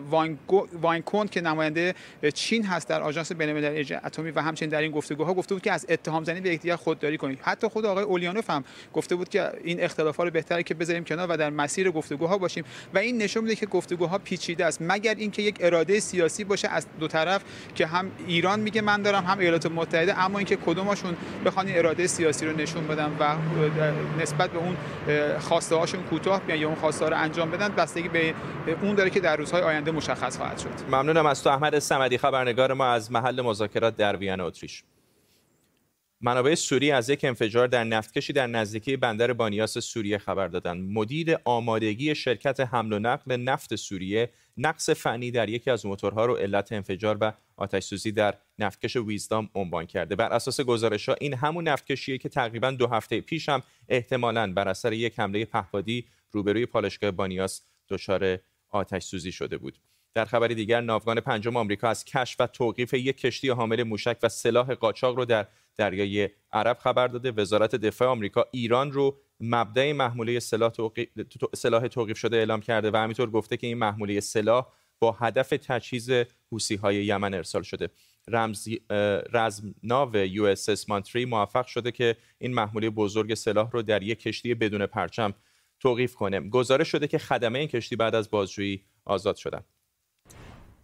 واینکون 0.72 1.28
که 1.28 1.40
نماینده 1.40 1.94
چین 2.34 2.64
هست 2.64 2.88
در 2.88 3.02
آژانس 3.02 3.32
بین‌المللی 3.32 3.94
اتمی 3.94 4.30
و 4.30 4.40
همچنین 4.40 4.70
در 4.70 4.80
این 4.80 4.92
گفتگوها 4.92 5.34
گفته 5.34 5.54
بود 5.54 5.62
که 5.62 5.72
از 5.72 5.87
اتهام 5.88 6.24
زنی 6.24 6.40
به 6.40 6.50
یکدیگر 6.50 6.76
خودداری 6.76 7.18
کنید 7.18 7.38
حتی 7.42 7.68
خود 7.68 7.86
آقای 7.86 8.04
اولیانوف 8.04 8.50
هم 8.50 8.64
گفته 8.92 9.16
بود 9.16 9.28
که 9.28 9.52
این 9.64 9.80
اختلافات 9.80 10.26
رو 10.26 10.32
بهتره 10.32 10.62
که 10.62 10.74
بذاریم 10.74 11.04
کنار 11.04 11.30
و 11.30 11.36
در 11.36 11.50
مسیر 11.50 11.90
گفتگوها 11.90 12.38
باشیم. 12.38 12.64
و 12.94 12.98
این 12.98 13.22
نشون 13.22 13.42
میده 13.42 13.56
که 13.56 13.66
گفتگوها 13.66 14.18
پیچیده 14.18 14.66
است. 14.66 14.78
مگر 14.80 15.14
اینکه 15.14 15.42
یک 15.42 15.56
اراده 15.60 16.00
سیاسی 16.00 16.44
باشه 16.44 16.68
از 16.68 16.86
دو 17.00 17.08
طرف 17.08 17.44
که 17.74 17.86
هم 17.86 18.10
ایران 18.26 18.60
میگه 18.60 18.80
من 18.80 19.02
دارم 19.02 19.24
هم 19.24 19.38
ایالات 19.38 19.66
متحده 19.66 20.18
اما 20.18 20.38
اینکه 20.38 20.56
کدومشون 20.56 21.16
بخوان 21.44 21.66
اراده 21.68 22.06
سیاسی 22.06 22.46
رو 22.46 22.56
نشون 22.56 22.86
بدن 22.86 23.16
و 23.20 23.36
نسبت 24.22 24.50
به 24.50 24.58
اون 24.58 24.76
خواسته 25.38 25.76
هاشون 25.76 26.02
کوتاه 26.02 26.40
بیان 26.40 26.60
یا 26.60 26.68
اون 26.68 26.76
خواسته 26.76 27.06
رو 27.08 27.16
انجام 27.16 27.50
بدن 27.50 27.68
بستگی 27.68 28.08
به 28.08 28.34
اون 28.82 28.94
داره 28.94 29.10
که 29.10 29.20
در 29.20 29.36
روزهای 29.36 29.62
آینده 29.62 29.90
مشخص 29.90 30.36
خواهد 30.36 30.58
شد. 30.58 30.68
ممنونم 30.88 31.26
از 31.26 31.42
تو 31.42 31.50
احمد 31.50 31.78
سمدی 31.78 32.18
خبرنگار 32.18 32.72
ما 32.72 32.86
از 32.86 33.12
محل 33.12 33.40
مذاکرات 33.40 33.96
در 33.96 34.16
وین 34.16 34.40
اتریش. 34.40 34.82
منابع 36.20 36.54
سوری 36.54 36.90
از 36.90 37.08
یک 37.08 37.24
انفجار 37.24 37.68
در 37.68 37.84
نفتکشی 37.84 38.32
در 38.32 38.46
نزدیکی 38.46 38.96
بندر 38.96 39.32
بانیاس 39.32 39.78
سوریه 39.78 40.18
خبر 40.18 40.48
دادند. 40.48 40.90
مدیر 40.92 41.36
آمادگی 41.44 42.14
شرکت 42.14 42.60
حمل 42.60 42.92
و 42.92 42.98
نقل 42.98 43.36
نفت 43.36 43.76
سوریه 43.76 44.30
نقص 44.56 44.90
فنی 44.90 45.30
در 45.30 45.48
یکی 45.48 45.70
از 45.70 45.86
موتورها 45.86 46.26
رو 46.26 46.34
علت 46.34 46.72
انفجار 46.72 47.18
و 47.20 47.32
آتش 47.56 47.84
سوزی 47.84 48.12
در 48.12 48.34
نفتکش 48.58 48.96
ویزدام 48.96 49.50
عنوان 49.54 49.86
کرده. 49.86 50.16
بر 50.16 50.32
اساس 50.32 50.60
گزارش 50.60 51.08
ها 51.08 51.14
این 51.20 51.34
همون 51.34 51.68
نفتکشیه 51.68 52.18
که 52.18 52.28
تقریبا 52.28 52.70
دو 52.70 52.86
هفته 52.86 53.20
پیش 53.20 53.48
هم 53.48 53.62
احتمالاً 53.88 54.52
بر 54.52 54.68
اثر 54.68 54.92
یک 54.92 55.18
حمله 55.18 55.44
پهپادی 55.44 56.06
روبروی 56.30 56.66
پالشگاه 56.66 57.10
بانیاس 57.10 57.62
دچار 57.88 58.38
آتش 58.68 59.02
سوزی 59.02 59.32
شده 59.32 59.58
بود. 59.58 59.78
در 60.14 60.24
خبری 60.24 60.54
دیگر 60.54 60.80
ناوگان 60.80 61.20
پنجم 61.20 61.56
آمریکا 61.56 61.88
از 61.88 62.04
کشف 62.04 62.40
و 62.40 62.46
توقیف 62.46 62.94
یک 62.94 63.20
کشتی 63.20 63.48
حامل 63.48 63.82
موشک 63.82 64.16
و 64.22 64.28
سلاح 64.28 64.74
قاچاق 64.74 65.16
رو 65.16 65.24
در 65.24 65.46
دریای 65.78 66.28
عرب 66.52 66.78
خبر 66.78 67.08
داده. 67.08 67.30
وزارت 67.30 67.74
دفاع 67.74 68.08
آمریکا 68.08 68.46
ایران 68.52 68.92
رو 68.92 69.18
مبدع 69.40 69.92
محموله 69.92 70.40
سلاح, 70.40 70.72
سلاح 71.54 71.86
توقیف 71.86 72.18
شده 72.18 72.36
اعلام 72.36 72.60
کرده 72.60 72.90
و 72.90 72.96
همینطور 72.96 73.30
گفته 73.30 73.56
که 73.56 73.66
این 73.66 73.78
محموله 73.78 74.20
سلاح 74.20 74.66
با 75.00 75.12
هدف 75.12 75.48
تجهیز 75.48 76.10
حوسی 76.50 76.76
های 76.76 77.04
یمن 77.04 77.34
ارسال 77.34 77.62
شده. 77.62 77.88
رمز 78.28 78.68
رزمناو 79.32 80.16
USS 80.16 80.88
Monterey 80.88 81.24
موفق 81.24 81.66
شده 81.66 81.92
که 81.92 82.16
این 82.38 82.54
محموله 82.54 82.90
بزرگ 82.90 83.34
سلاح 83.34 83.70
رو 83.70 83.82
در 83.82 84.02
یک 84.02 84.20
کشتی 84.20 84.54
بدون 84.54 84.86
پرچم 84.86 85.34
توقیف 85.80 86.14
کنه. 86.14 86.40
گزارش 86.40 86.88
شده 86.88 87.06
که 87.06 87.18
خدمه 87.18 87.58
این 87.58 87.68
کشتی 87.68 87.96
بعد 87.96 88.14
از 88.14 88.30
بازجویی 88.30 88.84
آزاد 89.04 89.36
شدند 89.36 89.64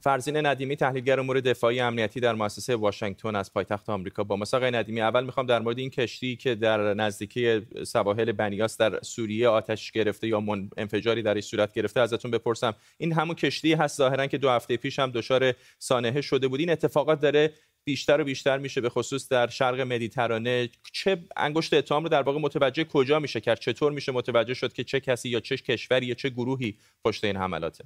فرزین 0.05 0.47
ندیمی 0.47 0.77
تحلیلگر 0.77 1.21
امور 1.21 1.41
دفاعی 1.41 1.81
امنیتی 1.81 2.21
در 2.21 2.35
مؤسسه 2.35 2.77
واشنگتن 2.77 3.37
از 3.37 3.53
پایتخت 3.53 3.91
آمریکا 3.91 4.25
با 4.25 4.39
آقای 4.53 4.71
ندیمی 4.71 5.01
اول 5.01 5.25
می‌خوام 5.25 5.47
در 5.47 5.59
مورد 5.59 5.79
این 5.79 5.91
کشتی 5.91 6.37
که 6.37 6.55
در 6.55 6.95
نزدیکی 6.95 7.61
سواحل 7.87 8.33
بنیاس 8.33 8.77
در 8.77 9.01
سوریه 9.03 9.49
آتش 9.49 9.93
گرفته 9.93 10.29
یا 10.29 10.43
انفجاری 10.77 11.23
در 11.23 11.35
این 11.35 11.41
صورت 11.41 11.73
گرفته 11.73 12.01
ازتون 12.01 12.31
بپرسم. 12.31 12.75
این 12.99 13.13
همون 13.13 13.35
کشتی 13.35 13.73
هست؟ 13.73 13.97
ظاهرا 13.97 14.27
که 14.27 14.39
دو 14.39 14.51
هفته 14.51 14.77
پیش 14.77 14.99
هم 14.99 15.11
دچار 15.11 15.55
سانحه 15.79 16.21
شده 16.21 16.49
بود. 16.49 16.61
این 16.61 16.71
اتفاقات 16.71 17.21
داره 17.21 17.53
بیشتر 17.85 18.21
و 18.21 18.25
بیشتر 18.25 18.59
میشه 18.59 18.81
به 18.81 18.89
خصوص 18.89 19.29
در 19.29 19.47
شرق 19.47 19.81
مدیترانه. 19.81 20.69
چه 20.93 21.25
انگشت 21.37 21.75
اتهام 21.75 22.03
رو 22.03 22.09
در 22.09 22.23
واقع 22.23 22.39
متوجه 22.39 22.85
کجا 22.85 23.19
میشه 23.19 23.41
کرد؟ 23.41 23.61
چطور 23.61 23.93
میشه 23.93 24.13
متوجه 24.13 24.55
شد 24.55 24.73
که 24.73 24.85
چه 24.85 25.01
کسی 25.01 25.29
یا 25.29 25.41
چه 25.41 25.57
کشوری 25.57 26.07
یا 26.07 26.15
چه 26.15 26.29
گروهی 26.29 26.79
پشت 27.05 27.25
این 27.25 27.37
حملاته؟ 27.37 27.85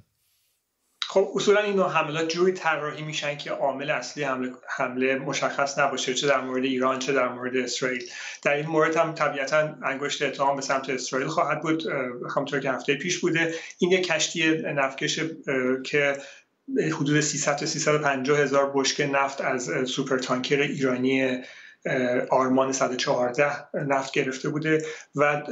خب 1.11 1.31
اصولا 1.35 1.61
این 1.61 1.75
نوع 1.75 1.89
حملات 1.89 2.29
جوری 2.29 2.51
طراحی 2.51 3.03
میشن 3.03 3.37
که 3.37 3.51
عامل 3.51 3.89
اصلی 3.89 4.23
حمله, 4.23 4.51
حمله 4.77 5.15
مشخص 5.15 5.79
نباشه 5.79 6.13
چه 6.13 6.27
در 6.27 6.41
مورد 6.41 6.63
ایران 6.63 6.99
چه 6.99 7.13
در 7.13 7.27
مورد 7.27 7.57
اسرائیل. 7.57 8.03
در 8.43 8.53
این 8.53 8.65
مورد 8.65 8.95
هم 8.95 9.13
طبیعتا 9.13 9.75
انگشت 9.83 10.21
اتهام 10.21 10.55
به 10.55 10.61
سمت 10.61 10.89
اسرائیل 10.89 11.27
خواهد 11.27 11.61
بود 11.61 11.83
همونطور 12.35 12.59
که 12.59 12.71
هفته 12.71 12.95
پیش 12.95 13.19
بوده. 13.19 13.53
این 13.77 13.91
یک 13.91 14.07
کشتی 14.07 14.57
نفتکش 14.61 15.19
که 15.83 16.17
حدود 16.93 17.21
300 17.21 17.55
تا 17.55 17.65
350 17.65 18.39
هزار 18.39 18.71
بشکه 18.75 19.07
نفت 19.07 19.41
از 19.41 19.71
سوپر 19.85 20.17
تانکر 20.17 20.61
ایرانی 20.61 21.43
آرمان 22.29 22.71
114 22.71 23.77
نفت 23.87 24.13
گرفته 24.13 24.49
بوده 24.49 24.85
و 25.15 25.43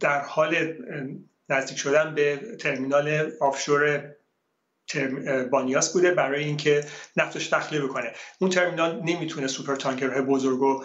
در 0.00 0.20
حال 0.20 0.74
نزدیک 1.48 1.78
شدن 1.78 2.14
به 2.14 2.36
ترمینال 2.58 3.30
آفشور 3.40 4.14
بانیاس 5.50 5.92
بوده 5.92 6.10
برای 6.10 6.44
اینکه 6.44 6.84
نفتش 7.16 7.46
تخلیه 7.48 7.80
بکنه. 7.80 8.12
اون 8.38 8.50
ترمینال 8.50 9.00
نمی‌تونه 9.04 9.46
super 9.46 9.76
tanker 9.76 10.11
های 10.11 10.22
بزرگو 10.22 10.84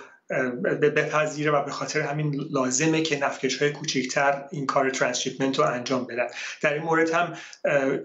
بپذیره 0.81 1.51
و 1.51 1.65
به 1.65 1.71
خاطر 1.71 2.01
همین 2.01 2.35
لازمه 2.51 3.01
که 3.01 3.19
نفکش 3.19 3.61
های 3.61 3.71
کوچکتر 3.71 4.43
این 4.51 4.65
کار 4.65 4.89
transshipment 4.89 5.59
رو 5.59 5.65
انجام 5.65 6.05
بدن 6.07 6.27
در 6.61 6.73
این 6.73 6.83
مورد 6.83 7.09
هم 7.09 7.33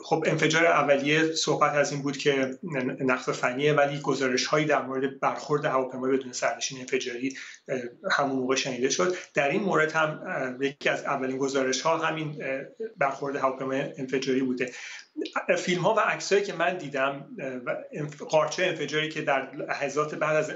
خب 0.01 0.25
انفجار 0.27 0.67
اولیه 0.67 1.33
صحبت 1.33 1.73
از 1.73 1.93
این 1.93 2.03
بود 2.03 2.17
که 2.17 2.51
نقص 3.01 3.29
فنیه 3.29 3.73
ولی 3.73 4.01
گزارش 4.01 4.47
هایی 4.47 4.67
در 4.67 4.83
مورد 4.83 5.21
برخورد 5.21 5.65
هواپیما 5.65 6.09
بدون 6.09 6.33
سرنشین 6.33 6.81
انفجاری 6.81 7.37
همون 8.11 8.37
موقع 8.37 8.55
شنیده 8.55 8.91
شد. 8.91 9.17
در 9.35 9.49
این 9.49 9.63
مورد 9.63 9.93
هم 9.93 10.59
یکی 10.61 10.89
از 10.89 11.05
اولین 11.05 11.39
گزارش 11.39 11.81
ها 11.81 11.99
همین 11.99 12.43
برخورد 12.99 13.37
هواپیما 13.37 13.75
انفجاری 13.75 14.41
بوده. 14.41 14.73
فیلم 15.59 15.83
ها 15.83 15.95
و 15.95 16.01
عکسایی 16.01 16.43
که 16.43 16.53
من 16.53 16.79
دیدم 16.79 17.27
و 17.67 17.77
قارچه 18.25 18.65
انفجاری 18.65 19.09
که 19.09 19.23
در 19.23 19.55
لحظات 19.57 20.15
بعد 20.15 20.37
از 20.37 20.53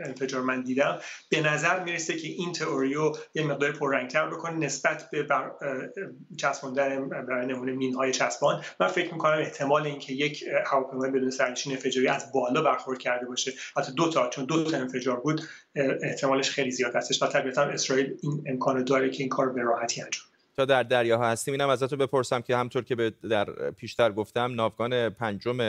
انفجار 0.00 0.42
من 0.42 0.62
دیدم 0.62 0.98
به 1.28 1.40
نظر 1.40 1.84
می‌رسه 1.84 2.16
که 2.16 2.28
این 2.28 2.52
تئوریو 2.52 3.12
یه 3.34 3.46
مقدار 3.46 3.72
پررنگتر 3.72 4.30
بکنه 4.30 4.56
نسبت 4.56 5.10
به 5.10 5.22
بر 5.22 5.50
چسباندن 6.36 7.08
برای 7.08 7.46
نمونه 7.46 7.72
مین 7.72 7.94
های 7.94 8.12
چسبان. 8.12 8.64
من 8.80 8.86
فکر 8.86 9.12
می‌کنم 9.12 9.38
احتمال 9.38 9.86
اینکه 9.86 10.12
یک 10.12 10.44
هواپیمای 10.66 11.10
بدون 11.10 11.30
سرنشین 11.30 11.72
انفجاری 11.72 12.08
از 12.08 12.32
بالا 12.32 12.62
برخورد 12.62 12.98
کرده 12.98 13.26
باشه 13.26 13.52
حتی 13.76 13.92
دو 13.92 14.10
تا 14.10 14.28
چون 14.28 14.44
دو 14.44 14.64
تا 14.64 14.76
انفجار 14.76 15.20
بود 15.20 15.40
احتمالش 16.02 16.50
خیلی 16.50 16.70
زیاد 16.70 16.96
هستش 16.96 17.22
و 17.22 17.26
طبیعتا 17.26 17.62
اسرائیل 17.62 18.16
این 18.22 18.44
امکان 18.46 18.84
داره 18.84 19.10
که 19.10 19.22
این 19.22 19.28
کار 19.28 19.48
به 19.52 19.62
راحتی 19.62 20.02
انجام 20.02 20.29
در 20.64 20.82
دریاها 20.82 21.28
هستیم. 21.28 21.54
اینم 21.54 21.68
ازتون 21.68 21.98
بپرسم 21.98 22.40
که 22.40 22.56
همطور 22.56 22.84
که 22.84 22.94
در 23.30 23.70
پیشتر 23.70 24.12
گفتم 24.12 24.54
ناوگان 24.54 25.10
پنجم 25.10 25.60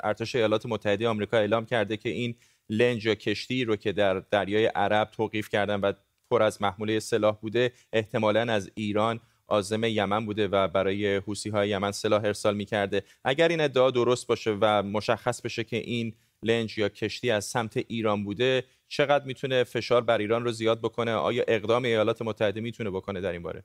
ارتش 0.00 0.34
ایالات 0.34 0.66
متحده 0.66 1.08
آمریکا 1.08 1.36
اعلام 1.36 1.66
کرده 1.66 1.96
که 1.96 2.08
این 2.08 2.34
لنج 2.70 3.06
یا 3.06 3.14
کشتی 3.14 3.64
رو 3.64 3.76
که 3.76 3.92
در 3.92 4.22
دریای 4.30 4.66
عرب 4.66 5.10
توقیف 5.10 5.48
کردن 5.48 5.80
و 5.80 5.92
پر 6.30 6.42
از 6.42 6.62
محموله 6.62 7.00
سلاح 7.00 7.36
بوده 7.36 7.72
احتمالا 7.92 8.52
از 8.52 8.70
ایران 8.74 9.20
آزم 9.46 9.84
یمن 9.84 10.26
بوده 10.26 10.48
و 10.48 10.68
برای 10.68 11.16
حوسی 11.16 11.50
های 11.50 11.68
یمن 11.68 11.92
سلاح 11.92 12.24
ارسال 12.24 12.56
می‌کرده. 12.56 13.02
اگر 13.24 13.48
این 13.48 13.60
ادعا 13.60 13.90
درست 13.90 14.26
باشه 14.26 14.56
و 14.60 14.82
مشخص 14.82 15.40
بشه 15.42 15.64
که 15.64 15.76
این 15.76 16.14
لنج 16.42 16.78
یا 16.78 16.88
کشتی 16.88 17.30
از 17.30 17.44
سمت 17.44 17.76
ایران 17.76 18.24
بوده 18.24 18.64
چقدر 18.88 19.24
می‌تونه 19.24 19.64
فشار 19.64 20.02
بر 20.02 20.18
ایران 20.18 20.44
رو 20.44 20.52
زیاد 20.52 20.78
بکنه؟ 20.78 21.12
آیا 21.12 21.44
اقدام 21.48 21.84
ایالات 21.84 22.22
متحده 22.22 22.60
می‌تونه 22.60 22.90
بکنه 22.90 23.20
در 23.20 23.32
این 23.32 23.42
باره؟ 23.42 23.64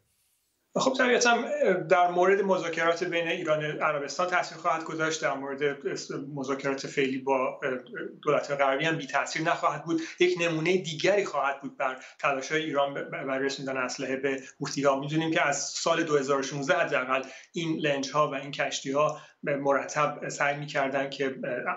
خب 0.75 0.93
طبیعتا 0.97 1.37
در 1.89 2.11
مورد 2.11 2.41
مذاکرات 2.41 3.03
بین 3.03 3.27
ایران 3.27 3.65
و 3.65 3.83
عربستان 3.83 4.27
تاثیر 4.27 4.57
خواهد 4.57 4.83
گذاشت. 4.83 5.21
در 5.21 5.33
مورد 5.33 5.59
مذاکرات 6.35 6.87
فعلی 6.87 7.17
با 7.17 7.59
دولت 8.23 8.51
غربی 8.51 8.85
هم 8.85 8.97
بی 8.97 9.07
تاثیر 9.07 9.41
نخواهد 9.41 9.83
بود. 9.83 10.01
یک 10.19 10.37
نمونه 10.41 10.77
دیگری 10.77 11.25
خواهد 11.25 11.61
بود 11.61 11.77
بر 11.77 11.97
تلاش 12.19 12.51
های 12.51 12.63
ایران 12.63 12.93
برای 12.93 13.45
رسوندن 13.45 13.77
اسلحه 13.77 14.15
به 14.15 14.43
حوثی 14.59 14.83
ها 14.83 14.99
می‌دونیم 14.99 15.31
که 15.31 15.47
از 15.47 15.63
سال 15.63 16.03
2016 16.03 16.77
حداقل 16.77 17.21
این 17.51 17.79
لنج 17.79 18.11
ها 18.11 18.31
و 18.31 18.33
این 18.33 18.51
کشتی 18.51 18.91
ها 18.91 19.21
مرتب 19.43 20.29
سعی 20.29 20.57
می‌کردن 20.57 21.09
که 21.09 21.35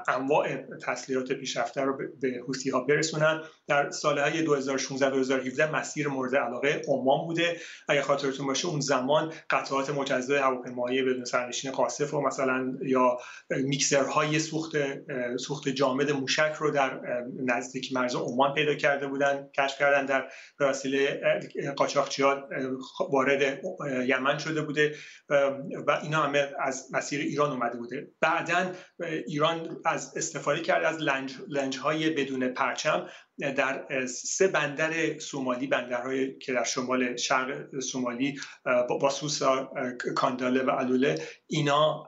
انواع 0.09 0.57
تسلیحات 0.83 1.33
پیشرفته 1.33 1.81
رو 1.81 1.99
به 2.21 2.41
حوسی 2.47 2.71
ها 2.71 2.81
برسونن. 2.81 3.41
در 3.69 3.91
سالهای 3.91 4.43
2016 4.43 5.11
2017 5.11 5.75
مسیر 5.75 6.09
مورد 6.09 6.37
علاقه 6.37 6.83
عمان 6.89 7.27
بوده. 7.27 7.57
اگر 7.89 8.01
خاطرتون 8.01 8.47
باشه 8.47 8.69
اون 8.69 8.81
زمان 8.81 9.33
قطعات 9.51 9.91
مجزا 9.91 10.41
هواپیمایی 10.41 11.03
بدون 11.03 11.25
سرنشین 11.25 11.71
قاصف 11.71 12.15
و 12.15 12.21
مثلا 12.21 12.73
یا 12.83 13.19
میکسرهای 13.51 14.39
سوخت 14.39 14.73
سوخت 15.37 15.69
جامد 15.69 16.11
موشک 16.11 16.53
رو 16.59 16.71
در 16.71 17.01
نزدیک 17.45 17.93
مرز 17.93 18.15
عمان 18.15 18.55
پیدا 18.55 18.75
کرده 18.75 19.07
بودن 19.07 19.49
کشف 19.59 19.79
کردن. 19.79 20.07
در 20.07 20.29
وسیله 20.61 21.23
قاچاقچیان 21.77 22.45
وارد 23.11 23.61
یمن 24.07 24.39
شده 24.39 24.63
بوده. 24.63 24.95
و 25.87 26.01
اینا 26.03 26.23
همه 26.23 26.53
از 26.61 26.89
مسیر 26.93 27.21
ایران 27.21 27.54
اومده 27.55 27.79
بوده. 27.79 28.13
بعدا 28.21 28.73
ایران 29.27 29.81
از 29.85 30.17
استفاده 30.17 30.61
کرده 30.61 30.89
از 30.89 30.99
لنج, 30.99 31.35
لنج 31.49 31.79
های 31.79 32.11
بدون 32.11 32.49
پرچم 32.49 33.09
در 33.39 34.07
سه 34.07 34.49
بندر 34.49 35.19
سومالی 35.19 35.67
بندرهایی 35.67 36.39
که 36.39 36.53
در 36.53 36.65
شمال 36.65 37.17
شرق 37.17 37.81
سومالی 37.81 38.41
با 39.01 39.11
سوسا 39.11 39.73
کانداله 40.17 40.63
و 40.63 40.71
علوله 40.71 41.15
اینا 41.47 42.07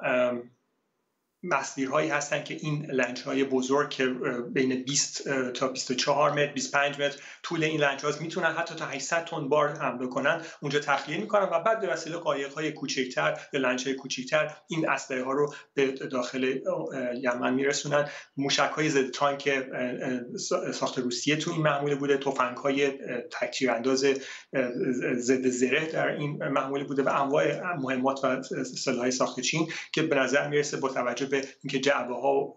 مسیرهایی 1.49 2.11
هستن 2.11 2.45
که 2.45 2.55
این 2.55 2.91
لنج 2.91 3.23
های 3.23 3.45
بزرگ 3.45 3.91
که 3.91 4.07
بین 4.53 4.83
20 4.83 5.29
تا 5.51 5.69
24 5.69 6.33
متر 6.33 6.53
25 6.53 7.01
متر 7.01 7.19
طول 7.43 7.65
این 7.65 7.81
لنج 7.81 8.03
هاست 8.03 8.21
می‌تونن 8.21 8.53
حتی 8.53 8.75
تا 8.75 8.87
800 8.87 9.25
تن 9.25 9.49
بار 9.49 9.69
حمله 9.69 10.07
کنن 10.07 10.43
اونجا 10.63 10.79
تخلیه 10.79 11.19
می‌کنن 11.19 11.49
و 11.53 11.61
بعد 11.61 11.81
به 11.81 11.87
وسیله 11.87 12.17
قایق 12.17 12.53
های 12.53 12.73
کوچکتر 12.73 13.41
یا 13.53 13.61
لنج 13.61 13.87
های 13.87 13.95
کوچکتر 13.95 14.57
این 14.69 14.89
اسلحه 14.89 15.25
ها 15.25 15.33
رو 15.33 15.55
به 15.75 15.87
داخل 15.87 16.59
یمن 17.23 17.55
میرسونن. 17.55 18.09
موشک 18.37 18.71
های 18.77 18.89
ضد 18.89 19.11
تانک 19.11 19.65
ساخت 20.73 20.99
روسیه 20.99 21.37
تو 21.37 21.51
این 21.51 21.63
محموله 21.63 21.95
بوده. 21.95 22.17
تفنگ 22.17 22.57
های 22.57 22.93
تکتیر 23.41 23.71
انداز 23.71 24.05
ضد 25.17 25.49
زره 25.49 25.87
در 25.87 26.09
این 26.09 26.45
محموله 26.45 26.85
بوده 26.85 27.03
و 27.03 27.09
انواع 27.09 27.75
مهمات 27.75 28.25
و 28.25 28.43
سلاح 28.65 29.11
ساخت 29.11 29.41
چین 29.41 29.73
که 29.93 30.03
به 30.03 30.17
نظر 30.17 30.49
می‌رسه 30.49 30.77
با 30.77 30.89
توجه 30.89 31.27
به 31.41 31.49
اینکه 31.63 31.81
جعبه 31.81 32.15
ها 32.15 32.57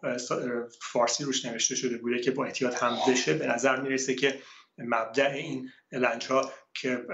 فارسی 0.82 1.24
روش 1.24 1.46
نوشته 1.46 1.76
شده 1.76 1.98
بوده 1.98 2.20
که 2.20 2.32
با 2.32 2.46
احتیاط 2.46 2.84
هم 2.84 2.98
بشه 3.08 3.34
به 3.34 3.48
نظر 3.48 3.82
می‌رسه 3.82 4.16
که 4.16 4.40
مبدع 4.78 5.32
این 5.32 5.70
لنج 5.92 6.26
ها 6.26 6.52
که 6.74 7.06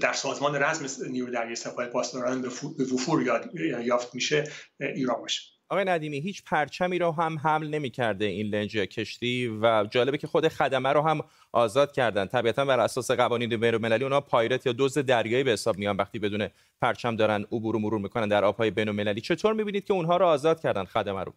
در 0.00 0.12
سازمان 0.12 0.56
رزم 0.56 1.10
نیرو 1.10 1.30
دریایی 1.30 1.56
سپاه 1.56 1.86
پاسداران 1.86 2.42
به 2.42 2.48
وفور 2.84 3.42
یافت 3.84 4.14
میشه 4.14 4.44
ایران 4.80 5.20
باشه. 5.20 5.42
آقای 5.70 5.84
ندیمی 5.84 6.20
هیچ 6.20 6.44
پرچمی 6.44 6.98
رو 6.98 7.12
هم 7.12 7.38
حمل 7.38 7.68
نمی‌کرده 7.68 8.24
این 8.24 8.46
لنج 8.46 8.76
کشتی 8.76 9.58
و 9.62 9.84
جالبه 9.90 10.18
که 10.18 10.26
خود 10.26 10.48
خدمه 10.48 10.88
رو 10.88 11.02
هم 11.02 11.20
آزاد 11.52 11.92
کردن. 11.92 12.26
طبیعتا 12.26 12.64
بر 12.64 12.80
اساس 12.80 13.10
قوانین 13.10 13.48
بین‌المللی 13.48 14.04
اونها 14.04 14.20
پایرت 14.20 14.66
یا 14.66 14.74
دزد 14.78 15.00
دریایی 15.00 15.44
به 15.44 15.50
حساب 15.50 15.78
میان 15.78 15.96
وقتی 15.96 16.18
بدون 16.18 16.48
پرچم 16.82 17.16
دارن 17.16 17.42
عبور 17.52 17.76
و 17.76 17.78
مرور 17.78 18.00
می‌کنن 18.00 18.28
در 18.28 18.44
آبهای 18.44 18.70
بین‌المللی. 18.70 19.20
چطور 19.20 19.52
می‌بینید 19.52 19.84
که 19.84 19.92
اونها 19.92 20.16
رو 20.16 20.26
آزاد 20.26 20.60
کردن 20.60 20.84
خدمه 20.84 21.24
رو؟ 21.24 21.34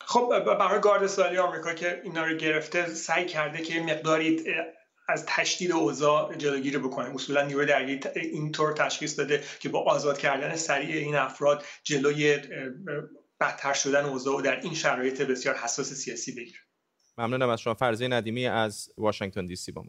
خب 0.00 0.28
برای 0.58 0.80
گارد 0.80 1.06
سالی 1.06 1.38
آمریکا 1.38 1.74
که 1.74 2.00
اینا 2.04 2.24
رو 2.24 2.36
گرفته 2.36 2.86
سعی 2.86 3.26
کرده 3.26 3.62
که 3.62 3.80
مقداری 3.80 4.44
از 5.08 5.26
تشدید 5.26 5.72
اوضاع 5.72 6.34
جلوگیری 6.34 6.78
بکنه. 6.78 7.14
اصولا 7.14 7.42
نیروی 7.42 7.66
دریایی 7.66 8.00
اینطور 8.14 8.72
تشخیص 8.72 9.18
داده 9.18 9.42
که 9.60 9.68
با 9.68 9.82
آزاد 9.82 10.18
کردن 10.18 10.56
سریع 10.56 10.96
این 10.96 11.14
افراد 11.14 11.64
جلوی 11.82 12.38
بدتر 13.40 13.72
شدن 13.72 14.04
اوضاع 14.04 14.42
در 14.42 14.60
این 14.60 14.74
شرایط 14.74 15.22
بسیار 15.22 15.56
حساس 15.56 15.92
سیاسی 15.92 16.32
بگیره 16.32 16.58
ممنونم 17.18 17.48
از 17.48 17.60
شما 17.60 17.74
فرزی 17.74 18.08
ندیمی 18.08 18.46
از 18.46 18.90
واشنگتن 18.98 19.46
دی 19.46 19.56
سی 19.56 19.72
با 19.72 19.84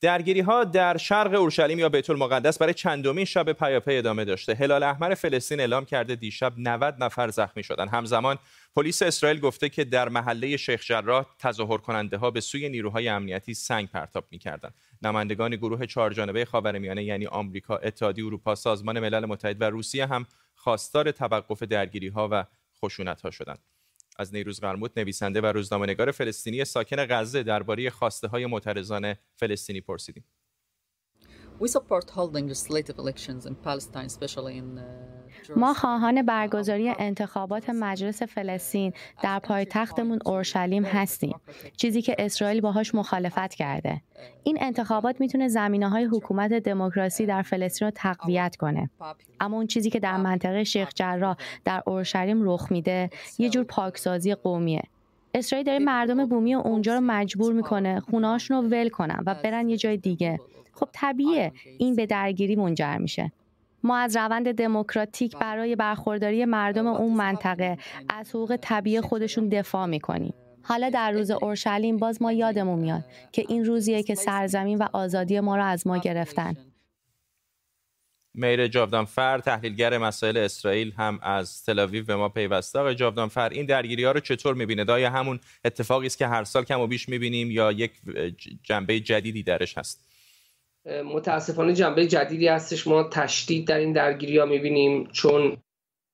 درگیری 0.00 0.40
ها 0.40 0.64
در 0.64 0.96
شرق 0.96 1.34
اورشلیم 1.34 1.78
یا 1.78 1.88
بیت 1.88 2.10
المقدس 2.10 2.58
برای 2.58 2.74
چندمین 2.74 3.24
شب 3.24 3.52
پیاپی 3.52 3.96
ادامه 3.96 4.24
داشته. 4.24 4.54
هلال 4.54 4.82
احمر 4.82 5.14
فلسطین 5.14 5.60
اعلام 5.60 5.84
کرده 5.84 6.14
دیشب 6.14 6.52
90 6.56 6.94
نفر 7.00 7.28
زخمی 7.28 7.62
شدند. 7.62 7.88
همزمان 7.88 8.38
پلیس 8.76 9.02
اسرائیل 9.02 9.40
گفته 9.40 9.68
که 9.68 9.84
در 9.84 10.08
محله 10.08 10.56
شیخ 10.56 10.84
جراح 10.84 11.26
تظاهر 11.38 11.78
کننده 11.78 12.16
ها 12.16 12.30
به 12.30 12.40
سوی 12.40 12.68
نیروهای 12.68 13.08
امنیتی 13.08 13.54
سنگ 13.54 13.90
پرتاب 13.90 14.24
می‌کردند. 14.30 14.74
نمایندگان 15.02 15.56
گروه 15.56 15.86
چهارجانبه 15.86 16.44
خاورمیانه 16.44 17.04
یعنی 17.04 17.26
آمریکا، 17.26 17.76
اتحادیه 17.76 18.26
اروپا، 18.26 18.54
سازمان 18.54 19.00
ملل 19.00 19.24
متحد 19.24 19.60
و 19.60 19.64
روسیه 19.64 20.06
هم 20.06 20.26
خواستار 20.66 21.10
توقف 21.10 21.62
درگیری 21.62 22.08
ها 22.08 22.28
و 22.32 22.44
خشونت 22.84 23.20
ها 23.20 23.30
شدند. 23.30 23.58
از 24.18 24.34
نیروز 24.34 24.60
قرموت 24.60 24.98
نویسنده 24.98 25.40
و 25.40 25.46
روزنامه‌نگار 25.46 26.10
فلسطینی 26.10 26.64
ساکن 26.64 27.06
غزه 27.06 27.42
درباره 27.42 27.90
خواسته 27.90 28.28
های 28.28 28.46
معترضان 28.46 29.14
فلسطینی 29.36 29.80
پرسیدیم. 29.80 30.24
ما 35.56 35.74
خواهان 35.74 36.22
برگزاری 36.22 36.88
انتخابات 36.98 37.70
مجلس 37.70 38.22
فلسطین 38.22 38.92
در 39.22 39.38
پایتختمون 39.38 40.18
اورشلیم 40.26 40.84
هستیم 40.84 41.40
چیزی 41.76 42.02
که 42.02 42.16
اسرائیل 42.18 42.60
باهاش 42.60 42.94
مخالفت 42.94 43.54
کرده. 43.54 44.02
این 44.44 44.58
انتخابات 44.60 45.20
می‌تونه 45.20 45.48
زمینه 45.48 45.88
های 45.88 46.04
حکومت 46.04 46.52
دموکراسی 46.52 47.26
در 47.26 47.42
فلسطین 47.42 47.86
رو 47.86 47.92
تقویت 47.96 48.56
کنه. 48.56 48.90
اما 49.40 49.56
اون 49.56 49.66
چیزی 49.66 49.90
که 49.90 50.00
در 50.00 50.16
منطقه 50.16 50.64
شیخ 50.64 50.88
جراح 50.94 51.36
در 51.64 51.82
اورشلیم 51.86 52.48
رخ 52.48 52.72
میده 52.72 53.10
یه 53.38 53.48
جور 53.48 53.64
پاکسازی 53.64 54.34
قومیه. 54.34 54.82
اسرائیل 55.34 55.66
داره 55.66 55.78
مردم 55.78 56.26
بومی 56.26 56.54
اونجا 56.54 56.94
رو 56.94 57.00
مجبور 57.00 57.52
می‌کنه 57.52 58.00
خونهاشون 58.00 58.56
رو 58.56 58.68
ول 58.68 58.88
کنن 58.88 59.22
و 59.26 59.34
برن 59.34 59.68
یه 59.68 59.76
جای 59.76 59.96
دیگه. 59.96 60.40
خب 60.76 60.88
طبیعیه. 60.92 61.52
این 61.78 61.96
به 61.96 62.06
درگیری 62.06 62.56
منجر 62.56 62.96
میشه. 62.96 63.32
ما 63.82 63.96
از 63.96 64.16
روند 64.16 64.52
دموکراتیک 64.52 65.36
برای 65.36 65.76
برخورداری 65.76 66.44
مردم 66.44 66.86
اون 66.86 67.16
منطقه 67.16 67.78
از 68.08 68.30
حقوق 68.30 68.58
طبیعی 68.62 69.00
خودشون 69.00 69.48
دفاع 69.48 69.86
می‌کنیم. 69.86 70.34
حالا 70.62 70.90
در 70.90 71.10
روز 71.10 71.30
اورشلیم 71.30 71.96
باز 71.96 72.22
ما 72.22 72.32
یادمون 72.32 72.78
میاد 72.78 73.04
که 73.32 73.44
این 73.48 73.64
روزیه 73.64 74.02
که 74.02 74.14
سرزمین 74.14 74.78
و 74.78 74.88
آزادی 74.92 75.40
ما 75.40 75.56
را 75.56 75.64
از 75.64 75.86
ما 75.86 75.98
گرفتن. 75.98 76.56
میر 78.34 78.66
جاودانفر 78.66 79.38
تحلیلگر 79.38 79.98
مسائل 79.98 80.36
اسرائیل 80.36 80.92
هم 80.92 81.18
از 81.22 81.64
تل 81.64 81.86
به 81.86 82.16
ما 82.16 82.28
پیوسته. 82.28 82.78
آقای 82.78 82.94
جاودانفر 82.94 83.48
این 83.48 83.66
درگیری 83.66 84.04
ها 84.04 84.12
رو 84.12 84.20
چطور 84.20 84.54
می‌بینه 84.54 84.92
آیا 84.92 85.10
همون 85.10 85.40
اتفاقی 85.64 86.06
است 86.06 86.18
که 86.18 86.26
هر 86.26 86.44
سال 86.44 86.64
کم 86.64 86.80
و 86.80 86.86
بیش 86.86 87.08
می‌بینیم 87.08 87.50
یا 87.50 87.72
یک 87.72 87.92
جنبه 88.62 89.00
جدیدی 89.00 89.42
درش 89.42 89.78
هست؟ 89.78 90.15
متاسفانه 90.86 91.72
جنبه 91.72 92.06
جدیدی 92.06 92.48
هستش. 92.48 92.86
ما 92.86 93.02
تشدید 93.02 93.68
در 93.68 93.78
این 93.78 93.92
درگیری 93.92 94.38
ها 94.38 94.46
می‌بینیم 94.46 95.08
چون 95.12 95.56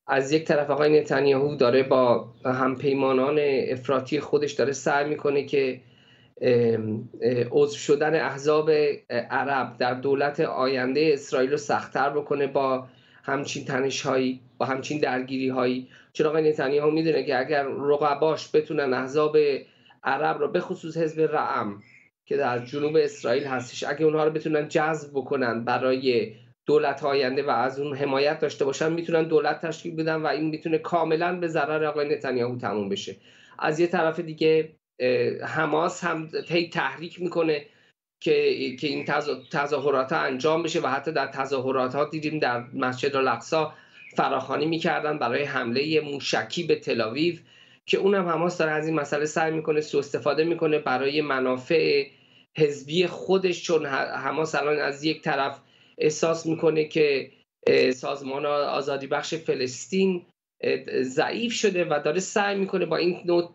از 0.07 0.33
یک 0.33 0.45
طرف 0.45 0.71
آقای 0.71 1.01
نتانیاهو 1.01 1.57
داره 1.57 1.83
با 1.83 2.29
همپیمانان 2.45 3.39
افراطی 3.69 4.21
خودش 4.21 4.53
داره 4.53 4.73
سعی 4.73 5.09
می‌کنه 5.09 5.45
که 5.45 5.81
عضو 7.51 7.79
شدن 7.79 8.15
احزاب 8.15 8.71
عرب 9.11 9.77
در 9.79 9.95
دولت 9.95 10.41
آینده 10.41 11.11
اسرائیل 11.13 11.51
رو 11.51 11.57
سختتر 11.57 12.11
بکنه 12.11 12.47
با 12.47 12.87
همچین 13.23 13.65
تنش 13.65 14.03
هایی 14.03 14.41
با 14.59 14.67
همچین 14.67 15.01
درگیری 15.01 15.49
هایی 15.49 15.89
چون 16.13 16.27
آقای 16.27 16.51
نتانیاهو 16.51 16.91
می‌دونه 16.91 17.25
که 17.25 17.39
اگر 17.39 17.65
رقباش 17.65 18.57
بتونن 18.57 18.95
احزاب 18.95 19.37
عرب 20.05 20.39
رو 20.39 20.49
به 20.49 20.61
خصوص 20.61 20.97
حزب 20.97 21.21
رعم 21.21 21.83
که 22.33 22.39
در 22.39 22.59
جنوب 22.59 22.97
اسرائیل 22.97 23.45
هستش. 23.45 23.85
اگه 23.85 24.05
اونها 24.05 24.25
رو 24.25 24.31
بتونن 24.31 24.69
جذب 24.69 25.11
بکنن 25.15 25.65
برای 25.65 26.33
دولت 26.67 27.05
آینده 27.05 27.43
و 27.43 27.51
از 27.51 27.81
اون 27.81 27.97
حمایت 27.97 28.39
داشته 28.39 28.65
باشن 28.65 28.93
می‌تونن 28.93 29.23
دولت 29.23 29.61
تشکیل 29.61 29.97
بدن 29.97 30.17
و 30.17 30.27
این 30.27 30.49
می‌تونه 30.49 30.79
کاملا 30.79 31.41
به 31.41 31.49
ضرر 31.49 31.85
آقای 31.85 32.09
نتانیاهو 32.15 32.59
تموم 32.59 32.89
بشه. 32.89 33.17
از 33.59 33.81
یه 33.81 33.87
طرف 33.87 34.21
دیگه 34.21 34.73
حماس 35.47 36.05
هم 36.05 36.29
هی 36.49 36.69
تحریک 36.69 37.23
می‌کنه 37.23 37.67
که 38.21 38.57
که 38.77 38.87
این 38.87 39.05
تظاهرات 39.53 40.13
انجام 40.13 40.63
بشه 40.63 40.81
و 40.81 40.87
حتی 40.87 41.13
در 41.13 41.27
تظاهرات 41.27 41.95
ها 41.95 42.05
دیدیم 42.05 42.39
در 42.39 42.65
مسجد 42.75 43.17
الاقصا 43.17 43.73
فراخانی 44.17 44.67
می‌کردن 44.67 45.19
برای 45.19 45.43
حمله 45.43 46.01
موشکی 46.01 46.63
به 46.63 46.77
تلاویو 46.77 47.35
که 47.87 47.99
اونم 47.99 48.29
حماس 48.29 48.59
داره 48.59 48.71
از 48.71 48.87
این 48.87 48.97
مسئله 48.97 49.25
سعی 49.25 49.53
می‌کنه 49.53 49.81
سو 49.81 49.99
استفاده 49.99 50.45
می‌کنه 50.45 50.79
برای 50.79 51.21
منافع 51.21 52.05
حزبی 52.59 53.07
خودش 53.07 53.63
چون 53.63 53.87
حماس 53.87 54.55
الان 54.55 54.79
از 54.79 55.05
یک 55.05 55.23
طرف 55.23 55.61
احساس 55.99 56.47
می‌کنه 56.47 56.85
که 56.85 57.31
سازمان 57.95 58.47
آزادی 58.47 59.07
بخش 59.07 59.35
فلسطین 59.35 60.27
ضعیف 61.03 61.53
شده 61.53 61.85
و 61.85 62.01
داره 62.05 62.21
سعی 62.21 62.59
می‌کنه 62.59 62.87
با 62.87 62.97
این 62.97 63.21
نوع 63.25 63.55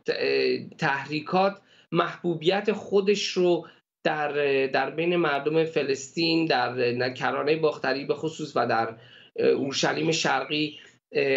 تحریکات 0.78 1.62
محبوبیت 1.92 2.72
خودش 2.72 3.28
رو 3.28 3.68
در, 4.04 4.32
در 4.68 4.90
بین 4.90 5.16
مردم 5.16 5.66
فلسطین 5.66 6.46
در 6.46 7.14
کرانه 7.14 7.56
باختری 7.56 8.06
به 8.06 8.14
خصوص 8.14 8.52
و 8.56 8.68
در 8.68 8.96
اورشلیم 9.40 10.12
شرقی 10.12 10.80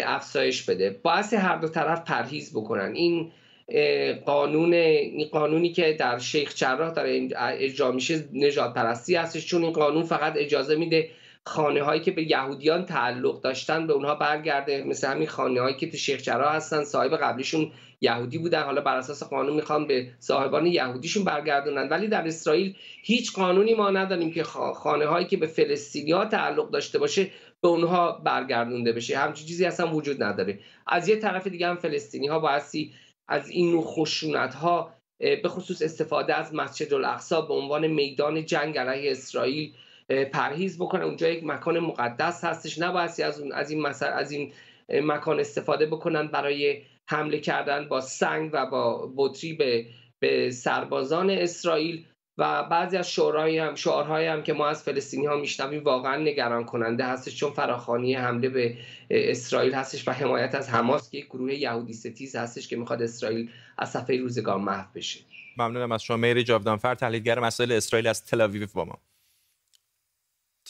افزایش 0.05 0.69
بده. 0.69 0.99
باعث 1.03 1.33
هر 1.33 1.57
دو 1.57 1.67
طرف 1.67 2.03
پرهیز 2.03 2.53
بکنن. 2.53 2.93
این 2.95 3.31
قانون 4.25 4.75
قانونی 5.31 5.71
که 5.71 5.93
در 5.99 6.19
شیخ 6.19 6.55
جراح 6.55 6.93
داره 6.93 7.29
اجرا 7.37 7.91
میشه 7.91 8.25
نجات 8.33 8.73
پرستی 8.73 9.15
هستش 9.15 9.45
چون 9.45 9.63
این 9.63 9.73
قانون 9.73 10.03
فقط 10.03 10.33
اجازه 10.35 10.75
میده 10.75 11.09
خانه 11.45 11.83
هایی 11.83 12.01
که 12.01 12.11
به 12.11 12.31
یهودیان 12.31 12.85
تعلق 12.85 13.41
داشتن 13.41 13.87
به 13.87 13.93
اونها 13.93 14.15
برگرده. 14.15 14.83
مثل 14.83 15.07
همین 15.07 15.27
خانه 15.27 15.61
هایی 15.61 15.75
که 15.75 15.91
تو 15.91 15.97
شیخ 15.97 16.21
جراح 16.21 16.55
هستن 16.55 16.83
صاحب 16.83 17.17
قبلیشون 17.17 17.71
یهودی 18.01 18.37
بودن. 18.37 18.63
حالا 18.63 18.81
بر 18.81 18.97
اساس 18.97 19.23
قانون 19.23 19.55
می‌خوان 19.55 19.87
به 19.87 20.07
صاحبان 20.19 20.65
یهودیشون 20.65 21.23
برگردونن. 21.23 21.89
ولی 21.89 22.07
در 22.07 22.27
اسرائیل 22.27 22.75
هیچ 23.03 23.33
قانونی 23.33 23.73
ما 23.73 23.89
نداریم 23.89 24.31
که 24.31 24.43
خانه 24.43 25.05
هایی 25.05 25.27
که 25.27 25.37
به 25.37 25.47
فلسطینی 25.47 26.11
ها 26.11 26.25
تعلق 26.25 26.71
داشته 26.71 26.99
باشه 26.99 27.27
به 27.61 27.67
اونها 27.67 28.11
برگردونده 28.11 28.93
بشه. 28.93 29.17
همچین 29.17 29.47
چیزی 29.47 29.65
اصلا 29.65 29.93
وجود 29.93 30.23
نداره. 30.23 30.59
از 30.87 31.09
یه 31.09 31.15
طرف 31.15 31.47
دیگه 31.47 31.67
هم 31.67 31.75
فلسطینی 31.75 32.27
ها 32.27 32.39
بایستی 32.39 32.91
از 33.27 33.49
این 33.49 33.71
نوع 33.71 33.83
خشونت 33.83 34.53
ها 34.53 34.93
به 35.19 35.49
خصوص 35.49 35.81
استفاده 35.81 36.35
از 36.35 36.55
مسجد 36.55 36.93
الاقصا 36.93 37.41
به 37.41 37.53
عنوان 37.53 37.87
میدان 37.87 38.45
جنگ 38.45 38.77
علیه 38.77 39.11
اسرائیل 39.11 39.73
پرهیز 40.33 40.77
بکنه. 40.77 41.05
اونجا 41.05 41.29
یک 41.29 41.43
مکان 41.43 41.79
مقدس 41.79 42.43
هستش. 42.43 42.79
نبایستی 42.79 43.23
از 43.23 43.39
اون 43.39 43.51
از 43.51 43.71
این 43.71 43.85
از 43.85 44.31
این 44.31 44.53
مکان 44.89 45.39
استفاده 45.39 45.85
بکنن 45.85 46.27
برای 46.27 46.81
حمله 47.07 47.39
کردن 47.39 47.87
با 47.87 48.01
سنگ 48.01 48.49
و 48.53 48.65
با 48.65 49.13
بطری 49.15 49.53
به 49.53 49.85
به 50.19 50.51
سربازان 50.51 51.29
اسرائیل. 51.29 52.05
و 52.37 52.63
بعضی 52.63 52.97
از 52.97 53.11
شعرهایی 53.11 53.57
هم 53.57 53.75
شعارهایی 53.75 54.27
هم 54.27 54.43
که 54.43 54.53
ما 54.53 54.67
از 54.67 54.83
فلسطینی 54.83 55.25
ها 55.25 55.35
میشنویم 55.35 55.83
واقعا 55.83 56.15
نگران 56.15 56.65
کننده 56.65 57.05
هستش 57.05 57.35
چون 57.35 57.51
فراخانی 57.51 58.13
حمله 58.13 58.49
به 58.49 58.77
اسرائیل 59.09 59.73
هستش 59.73 60.07
و 60.07 60.11
حمایت 60.11 60.55
از 60.55 60.69
حماس 60.69 61.09
که 61.09 61.17
یک 61.17 61.25
گروه 61.25 61.53
یهودی 61.53 61.93
ستیز 61.93 62.35
هستش 62.35 62.67
که 62.67 62.75
می‌خواد 62.75 63.01
اسرائیل 63.01 63.49
از 63.77 63.91
صفحه 63.91 64.17
روزگار 64.17 64.57
محو 64.57 64.85
بشه. 64.95 65.19
ممنونم 65.57 65.91
از 65.91 66.03
شما. 66.03 66.17
میری 66.17 66.43
جاودانفر 66.43 66.95
تحلیلگر 66.95 67.39
مسائل 67.39 67.71
اسرائیل 67.71 68.07
از 68.07 68.25
تل 68.25 68.65
با 68.73 68.85
ما. 68.85 68.97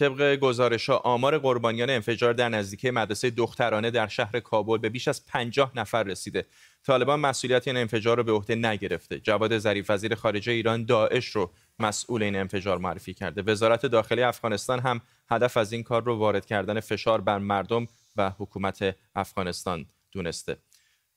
طبق 0.01 0.35
گزارش 0.35 0.89
ها 0.89 0.97
آمار 0.97 1.37
قربانیان 1.37 1.89
انفجار 1.89 2.33
در 2.33 2.49
نزدیکی 2.49 2.91
مدرسه 2.91 3.29
دخترانه 3.29 3.91
در 3.91 4.07
شهر 4.07 4.39
کابل 4.39 4.77
به 4.77 4.89
بیش 4.89 5.07
از 5.07 5.25
50 5.25 5.71
نفر 5.75 6.03
رسیده. 6.03 6.45
طالبان 6.85 7.19
مسئولیت 7.19 7.67
این 7.67 7.77
انفجار 7.77 8.17
رو 8.17 8.23
به 8.23 8.31
عهده 8.31 8.55
نگرفته. 8.55 9.19
جواد 9.19 9.57
ظریف 9.57 9.89
وزیر 9.89 10.15
خارجه 10.15 10.51
ایران 10.51 10.85
داعش 10.85 11.27
رو 11.27 11.51
مسئول 11.79 12.23
این 12.23 12.35
انفجار 12.35 12.77
معرفی 12.77 13.13
کرده. 13.13 13.41
وزارت 13.41 13.85
داخلی 13.85 14.21
افغانستان 14.21 14.79
هم 14.79 15.01
هدف 15.29 15.57
از 15.57 15.73
این 15.73 15.83
کار 15.83 16.03
رو 16.03 16.15
وارد 16.15 16.45
کردن 16.45 16.79
فشار 16.79 17.21
بر 17.21 17.37
مردم 17.37 17.87
و 18.15 18.31
حکومت 18.37 18.95
افغانستان 19.15 19.85
دونسته. 20.11 20.57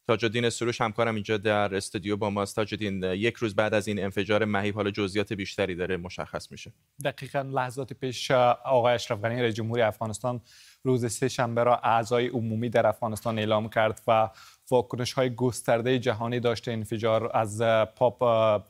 تاج 0.06 0.48
سروش 0.48 0.80
همکارم 0.80 1.14
اینجا 1.14 1.36
در 1.36 1.74
استودیو 1.74 2.16
با 2.16 2.30
ماست. 2.30 2.56
تاجدین 2.56 3.02
یک 3.02 3.34
روز 3.34 3.54
بعد 3.54 3.74
از 3.74 3.88
این 3.88 4.04
انفجار 4.04 4.44
مهیب 4.44 4.74
حالا 4.74 4.90
جزئیات 4.90 5.32
بیشتری 5.32 5.74
داره 5.74 5.96
مشخص 5.96 6.52
میشه. 6.52 6.72
دقیقا 7.04 7.40
لحظات 7.40 7.92
پیش 7.92 8.30
آقای 8.30 8.94
اشرف 8.94 9.20
غنی 9.20 9.42
رئیس 9.42 9.54
جمهوری 9.54 9.82
افغانستان 9.82 10.40
روز 10.82 11.12
سه 11.12 11.28
شنبه 11.28 11.64
را 11.64 11.76
اعضای 11.76 12.28
عمومی 12.28 12.68
در 12.68 12.86
افغانستان 12.86 13.38
اعلام 13.38 13.68
کرد 13.68 14.02
و 14.06 14.30
واکنش 14.70 15.12
های 15.12 15.34
گسترده 15.34 15.98
جهانی 15.98 16.40
داشته 16.40 16.72
انفجار 16.72 17.36
از 17.36 17.62
پاپ 17.96 18.18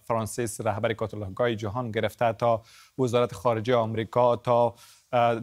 فرانسیس 0.05 0.61
رهبر 0.61 0.93
کاتولیکای 0.93 1.57
جهان 1.57 1.91
گرفته 1.91 2.33
تا 2.33 2.63
وزارت 2.99 3.35
خارجه 3.35 3.75
آمریکا 3.75 4.37
تا 4.37 4.75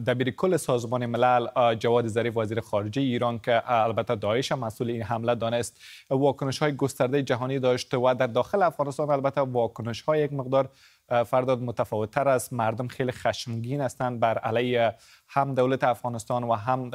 دبیر 0.06 0.30
کل 0.30 0.56
سازمان 0.56 1.06
ملل 1.06 1.74
جواد 1.74 2.06
ظریف 2.06 2.36
وزیر 2.36 2.60
خارجه 2.60 3.02
ایران 3.02 3.38
که 3.38 3.62
البته 3.66 4.14
داعش 4.14 4.52
مسئول 4.52 4.90
این 4.90 5.02
حمله 5.02 5.34
دانست. 5.34 5.80
واکنش 6.10 6.58
های 6.58 6.76
گسترده 6.76 7.22
جهانی 7.22 7.58
داشته 7.58 7.96
و 7.96 8.14
در 8.18 8.26
داخل 8.26 8.62
افغانستان 8.62 9.10
البته 9.10 9.40
واکنش 9.40 10.02
های 10.02 10.20
یک 10.20 10.32
مقدار 10.32 10.68
فرداد 11.26 11.62
متفاوت 11.62 12.10
تر 12.10 12.28
است. 12.28 12.52
مردم 12.52 12.88
خیلی 12.88 13.12
خشمگین 13.12 13.80
هستند 13.80 14.20
بر 14.20 14.38
علیه 14.38 14.94
هم 15.28 15.54
دولت 15.54 15.84
افغانستان 15.84 16.44
و 16.44 16.54
هم 16.54 16.90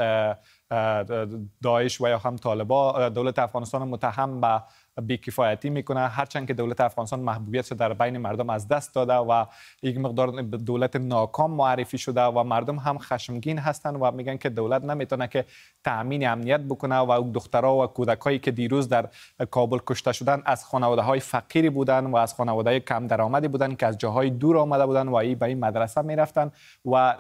داعش 1.63 2.01
و 2.01 2.07
یا 2.07 2.17
هم 2.17 2.35
طالبا. 2.35 3.09
دولت 3.09 3.39
افغانستان 3.39 3.87
متهم 3.87 4.41
به 4.41 4.61
بیکفایتی 5.01 5.69
می‌کنه. 5.69 5.99
هرچند 5.99 6.47
که 6.47 6.53
دولت 6.53 6.81
افغانستان 6.81 7.19
محبوبیت 7.19 7.73
در 7.73 7.93
بین 7.93 8.17
مردم 8.17 8.49
از 8.49 8.67
دست 8.67 8.95
داده 8.95 9.13
و 9.13 9.45
یک 9.83 9.97
مقدار 9.97 10.41
دولت 10.41 10.95
ناکام 10.95 11.51
معرفی 11.51 11.97
شده 11.97 12.21
و 12.21 12.43
مردم 12.43 12.75
هم 12.75 12.97
خشمگین 12.97 13.57
هستند 13.59 13.97
و 14.01 14.11
میگن 14.11 14.37
که 14.37 14.49
دولت 14.49 14.83
نمی‌تونه 14.83 15.27
که 15.27 15.45
تامین 15.83 16.27
امنیت 16.27 16.59
بکنه 16.59 16.99
و 16.99 17.31
دخترها 17.33 17.83
و 17.83 17.87
کودکایی 17.87 18.39
که 18.39 18.51
دیروز 18.51 18.89
در 18.89 19.09
کابل 19.51 19.79
کشته 19.87 20.11
شدن 20.11 20.41
از 20.45 20.65
خانواده 20.65 21.01
های 21.01 21.19
فقیری 21.19 21.69
بودن 21.69 22.05
و 22.05 22.15
از 22.15 22.33
خانواده 22.33 22.79
کم 22.79 23.07
درآمدی 23.07 23.47
بودن 23.47 23.75
که 23.75 23.85
از 23.85 23.97
جاهای 23.97 24.29
دور 24.29 24.57
آمده 24.57 24.85
بودن 24.85 25.07
و 25.07 25.15
ای 25.15 25.35
به 25.35 25.45
این 25.45 25.59
مدرسه 25.59 26.01
می‌رفتن 26.01 26.51
و 26.85 27.15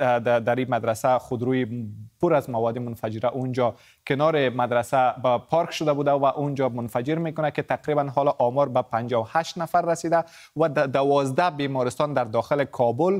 در 0.45 0.55
این 0.55 0.69
مدرسه 0.69 1.17
خودروی 1.17 1.87
پر 2.21 2.33
از 2.33 2.49
مواد 2.49 2.77
منفجره 2.77 3.29
اونجا 3.29 3.75
کنار 4.07 4.49
مدرسه 4.49 5.13
با 5.23 5.37
پارک 5.37 5.71
شده 5.71 5.93
بوده 5.93 6.11
و 6.11 6.25
اونجا 6.25 6.69
منفجر 6.69 7.15
می‌کنه 7.15 7.51
که 7.51 7.61
تقریبا 7.61 8.03
حالا 8.03 8.31
آمار 8.31 8.69
به 8.69 8.81
58 8.81 9.57
نفر 9.57 9.81
رسیده 9.81 10.23
و 10.57 10.69
دوازده 10.69 11.49
بیمارستان 11.49 12.13
در 12.13 12.23
داخل 12.23 12.63
کابل 12.63 13.19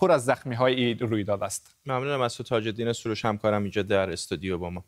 پر 0.00 0.12
از 0.12 0.24
زخمی 0.24 0.54
های 0.54 0.94
روی 0.94 1.24
داده 1.24 1.44
است 1.44 1.76
ممنونم 1.86 2.20
از 2.20 2.36
تو 2.36 2.42
تاج 2.42 2.66
الدین 2.66 2.92
سروش 2.92 3.24
همکارم 3.24 3.62
اینجا 3.62 3.82
در 3.82 4.10
استودیو 4.10 4.58
با 4.58 4.70
ما 4.70 4.84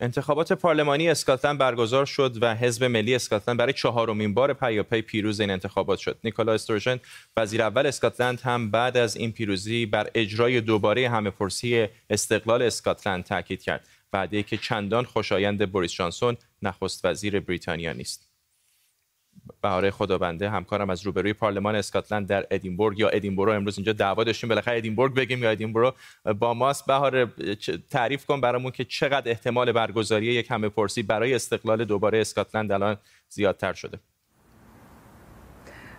انتخابات 0.00 0.52
پارلمانی 0.52 1.10
اسکاتلند 1.10 1.58
برگزار 1.58 2.06
شد 2.06 2.42
و 2.42 2.54
حزب 2.54 2.84
ملی 2.84 3.14
اسکاتلند 3.14 3.58
برای 3.58 3.72
چهارمین 3.72 4.34
بار 4.34 4.52
پیاپی 4.52 5.02
پیروز 5.02 5.40
این 5.40 5.50
انتخابات 5.50 5.98
شد. 5.98 6.18
نیکولا 6.24 6.52
استروژن 6.52 7.00
وزیر 7.36 7.62
اول 7.62 7.86
اسکاتلند 7.86 8.40
هم 8.40 8.70
بعد 8.70 8.96
از 8.96 9.16
این 9.16 9.32
پیروزی 9.32 9.86
بر 9.86 10.10
اجرای 10.14 10.60
دوباره 10.60 11.08
همه 11.08 11.30
پرسی 11.30 11.88
استقلال 12.10 12.62
اسکاتلند 12.62 13.24
تاکید 13.24 13.62
کرد. 13.62 13.88
وعده 14.12 14.42
که 14.42 14.56
چندان 14.56 15.04
خوشایند 15.04 15.72
بوریس 15.72 15.92
جانسون 15.92 16.36
نخست 16.62 17.04
وزیر 17.04 17.40
بریتانیا 17.40 17.92
نیست. 17.92 18.30
بهاره 19.62 19.90
خدابنده 19.90 20.50
همکارم 20.50 20.90
از 20.90 21.06
روبروی 21.06 21.32
پارلمان 21.32 21.74
اسکاتلند 21.74 22.26
در 22.26 22.46
ادینبورگ 22.50 22.98
یا 22.98 23.08
ادینبرو 23.08 23.52
امروز 23.52 23.78
اینجا 23.78 23.92
دعوا 23.92 24.24
داشتیم 24.24 24.48
بالاخره 24.48 24.76
ادینبورگ 24.76 25.14
بگیم 25.14 25.42
یا 25.42 25.50
ادینبرو 25.50 25.94
با 26.38 26.54
ماست. 26.54 26.86
بهاره 26.86 27.26
تعریف 27.90 28.26
کن 28.26 28.40
برامون 28.40 28.70
که 28.70 28.84
چقدر 28.84 29.30
احتمال 29.30 29.72
برگزاری 29.72 30.26
یک 30.26 30.50
همه 30.50 30.68
پرسی 30.68 31.02
برای 31.02 31.34
استقلال 31.34 31.84
دوباره 31.84 32.20
اسکاتلند 32.20 32.72
الان 32.72 32.96
زیادتر 33.28 33.72
شده. 33.72 33.98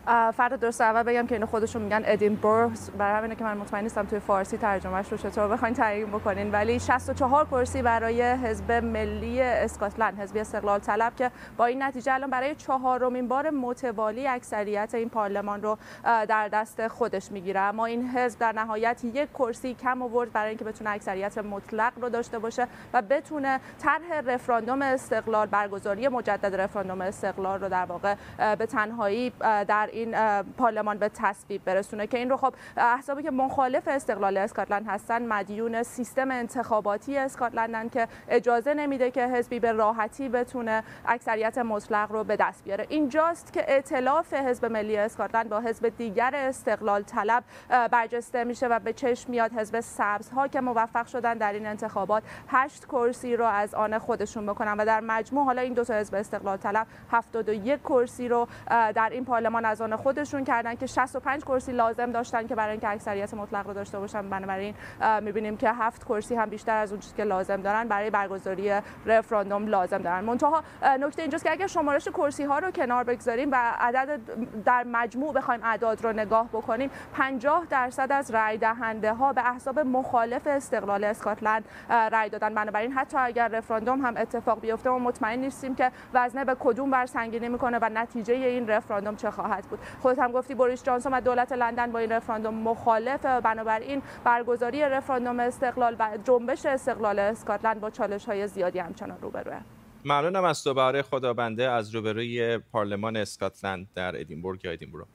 فرد 0.07 0.59
درست 0.59 0.81
اول 0.81 1.03
بگم 1.03 1.27
که 1.27 1.35
اینو 1.35 1.45
خودشون 1.45 1.81
میگن 1.81 2.01
ادینبورگ. 2.05 2.71
برای 2.97 3.17
همینه 3.17 3.35
که 3.35 3.43
من 3.43 3.57
مطمئن 3.57 3.83
نیستم 3.83 4.05
توی 4.05 4.19
فارسی 4.19 4.57
ترجمهش 4.57 5.11
رو 5.11 5.17
چطور 5.17 5.47
بخواین 5.47 5.75
تعیین 5.75 6.07
بکنین. 6.07 6.51
ولی 6.51 6.79
64 6.79 7.45
کرسی 7.45 7.81
برای 7.81 8.21
حزب 8.21 8.71
ملی 8.71 9.41
اسکاتلند 9.41 10.19
حزب 10.19 10.37
استقلال 10.37 10.79
طلب 10.79 11.15
که 11.15 11.31
با 11.57 11.65
این 11.65 11.83
نتیجه 11.83 12.13
الان 12.13 12.29
برای 12.29 12.55
چهارمین 12.55 13.27
بار 13.27 13.49
متوالی 13.49 14.27
اکثریت 14.27 14.91
این 14.93 15.09
پارلمان 15.09 15.61
رو 15.61 15.77
در 16.03 16.47
دست 16.47 16.87
خودش 16.87 17.31
می‌گیره. 17.31 17.59
اما 17.59 17.85
این 17.85 18.09
حزب 18.09 18.39
در 18.39 18.51
نهایت 18.51 19.01
یک 19.03 19.29
کرسی 19.33 19.73
کم 19.73 20.01
آورد 20.01 20.31
برای 20.31 20.49
اینکه 20.49 20.65
بتونه 20.65 20.89
اکثریت 20.89 21.37
مطلق 21.37 21.93
رو 22.01 22.09
داشته 22.09 22.39
باشه 22.39 22.67
و 22.93 23.01
بتونه 23.01 23.59
طرح 23.79 24.21
رفراندوم 24.25 24.81
استقلال 24.81 25.47
برگزاری 25.47 26.07
مجدد 26.07 26.55
رفراندوم 26.55 27.01
استقلال 27.01 27.61
رو 27.61 27.69
در 27.69 27.85
واقع 27.85 28.15
به 28.55 28.65
تنهایی 28.65 29.29
در 29.67 29.89
این 29.97 30.43
پارلمان 30.57 30.97
به 30.97 31.09
تصویب 31.09 31.63
برسونه 31.65 32.07
که 32.07 32.17
این 32.17 32.29
رو 32.29 32.37
خب 32.37 32.53
احزابی 32.77 33.23
که 33.23 33.31
مخالف 33.31 33.87
استقلال 33.87 34.37
اسکاتلند 34.37 34.87
هستن 34.87 35.25
مدیون 35.25 35.83
سیستم 35.83 36.31
انتخاباتی 36.31 37.17
اسکاتلندن 37.17 37.89
که 37.89 38.07
اجازه 38.29 38.73
نمیده 38.73 39.11
که 39.11 39.27
حزبی 39.27 39.59
به 39.59 39.71
راحتی 39.71 40.29
بتونه 40.29 40.83
اکثریت 41.05 41.57
مطلق 41.57 42.11
رو 42.11 42.23
به 42.23 42.35
دست 42.35 42.63
بیاره. 42.63 42.85
اینجاست 42.89 43.53
که 43.53 43.71
ائتلاف 43.71 44.33
حزب 44.33 44.65
ملی 44.65 44.97
اسکاتلند 44.97 45.49
با 45.49 45.59
حزب 45.59 45.89
دیگر 45.97 46.31
استقلال 46.35 47.03
طلب 47.03 47.43
برجسته 47.91 48.43
میشه 48.43 48.67
و 48.67 48.79
به 48.79 48.93
چشم 48.93 49.31
میاد 49.31 49.53
حزب 49.53 49.79
سبزها 49.79 50.47
که 50.47 50.61
موفق 50.61 51.05
شدن 51.05 51.37
در 51.37 51.53
این 51.53 51.67
انتخابات 51.67 52.23
هشت 52.47 52.85
کرسی 52.85 53.35
رو 53.35 53.45
از 53.45 53.75
آن 53.75 53.97
خودشون 53.97 54.45
بکنن 54.45 54.73
و 54.77 54.85
در 54.85 54.99
مجموع 54.99 55.45
حالا 55.45 55.61
این 55.61 55.73
دو 55.73 55.83
تا 55.83 55.93
حزب 55.93 56.15
استقلال 56.15 56.57
طلب 56.57 56.87
71 57.11 57.79
کرسی 57.79 58.27
رو 58.27 58.47
در 58.67 59.09
این 59.11 59.25
پارلمان 59.25 59.65
از 59.65 59.81
سرطان 59.87 60.03
خودشون 60.03 60.43
کردن 60.43 60.75
که 60.75 60.87
65 60.87 61.43
کرسی 61.43 61.71
لازم 61.71 62.11
داشتن 62.11 62.47
که 62.47 62.55
برای 62.55 62.71
اینکه 62.71 62.89
اکثریت 62.89 63.33
مطلق 63.33 63.67
رو 63.67 63.73
داشته 63.73 63.99
باشن. 63.99 64.29
بنابراین 64.29 64.75
می‌بینیم 65.21 65.57
که 65.57 65.71
هفت 65.71 66.03
کرسی 66.03 66.35
هم 66.35 66.49
بیشتر 66.49 66.77
از 66.77 66.91
اون 66.91 66.99
چیزی 66.99 67.15
که 67.15 67.23
لازم 67.23 67.61
دارن 67.61 67.87
برای 67.87 68.09
برگزاری 68.09 68.81
رفراندوم 69.05 69.67
لازم 69.67 69.97
دارن. 69.97 70.23
منتها 70.23 70.63
نکته 70.99 71.21
اینجاست 71.21 71.43
که 71.43 71.51
اگر 71.51 71.67
شمارش 71.67 72.07
کرسی 72.07 72.43
ها 72.43 72.59
رو 72.59 72.71
کنار 72.71 73.03
بگذاریم 73.03 73.51
و 73.51 73.55
عدد 73.79 74.19
در 74.65 74.83
مجموع 74.83 75.33
بخوایم 75.33 75.61
اعداد 75.63 76.03
رو 76.03 76.13
نگاه 76.13 76.47
بکنیم 76.47 76.89
50 77.13 77.65
درصد 77.69 78.11
از 78.11 78.31
رای 78.31 78.57
دهنده 78.57 79.13
ها 79.13 79.33
به 79.33 79.51
احساب 79.51 79.79
مخالف 79.79 80.47
استقلال 80.47 81.03
اسکاتلند 81.03 81.65
رای 82.11 82.29
دادن. 82.29 82.53
بنابراین 82.53 82.91
حتی 82.91 83.17
اگر 83.17 83.47
رفراندوم 83.47 84.05
هم 84.05 84.17
اتفاق 84.17 84.61
بیفته 84.61 84.89
ما 84.89 84.99
مطمئن 84.99 85.39
نیستیم 85.39 85.75
که 85.75 85.91
وزنه 86.13 86.45
به 86.45 86.55
کدوم 86.59 86.91
بر 86.91 87.05
سنگینی 87.05 87.49
می‌کنه 87.49 87.79
و 87.81 87.89
نتیجه 87.93 88.33
این 88.33 88.67
رفراندوم 88.67 89.15
چه 89.15 89.31
خواهد 89.31 89.63
بود. 89.63 89.76
خودت 90.01 90.19
هم 90.19 90.31
گفتی 90.31 90.55
بوریس 90.55 90.83
جانسون 90.83 91.13
و 91.13 91.21
دولت 91.21 91.51
لندن 91.51 91.91
با 91.91 91.99
این 91.99 92.11
رفراندوم 92.11 92.53
مخالف. 92.53 93.25
بنابراین 93.25 94.01
برگزاری 94.23 94.81
رفراندوم 94.81 95.39
استقلال 95.39 95.95
و 95.99 96.17
جنبش 96.23 96.65
استقلال 96.65 97.19
اسکاتلند 97.19 97.81
با 97.81 97.89
چالش 97.89 98.25
های 98.25 98.47
زیادی 98.47 98.79
همچنان 98.79 99.17
روبروه. 99.21 99.59
ممنونم 100.05 100.43
از 100.43 100.63
تو 100.63 100.73
بهاره 100.73 101.01
خدابنده 101.01 101.69
از 101.69 101.95
روبروی 101.95 102.57
پارلمان 102.57 103.17
اسکاتلند 103.17 103.87
در 103.95 104.19
ادینبورگ 104.19 104.65
یا 104.65 104.71
ادینبرو 104.71 105.05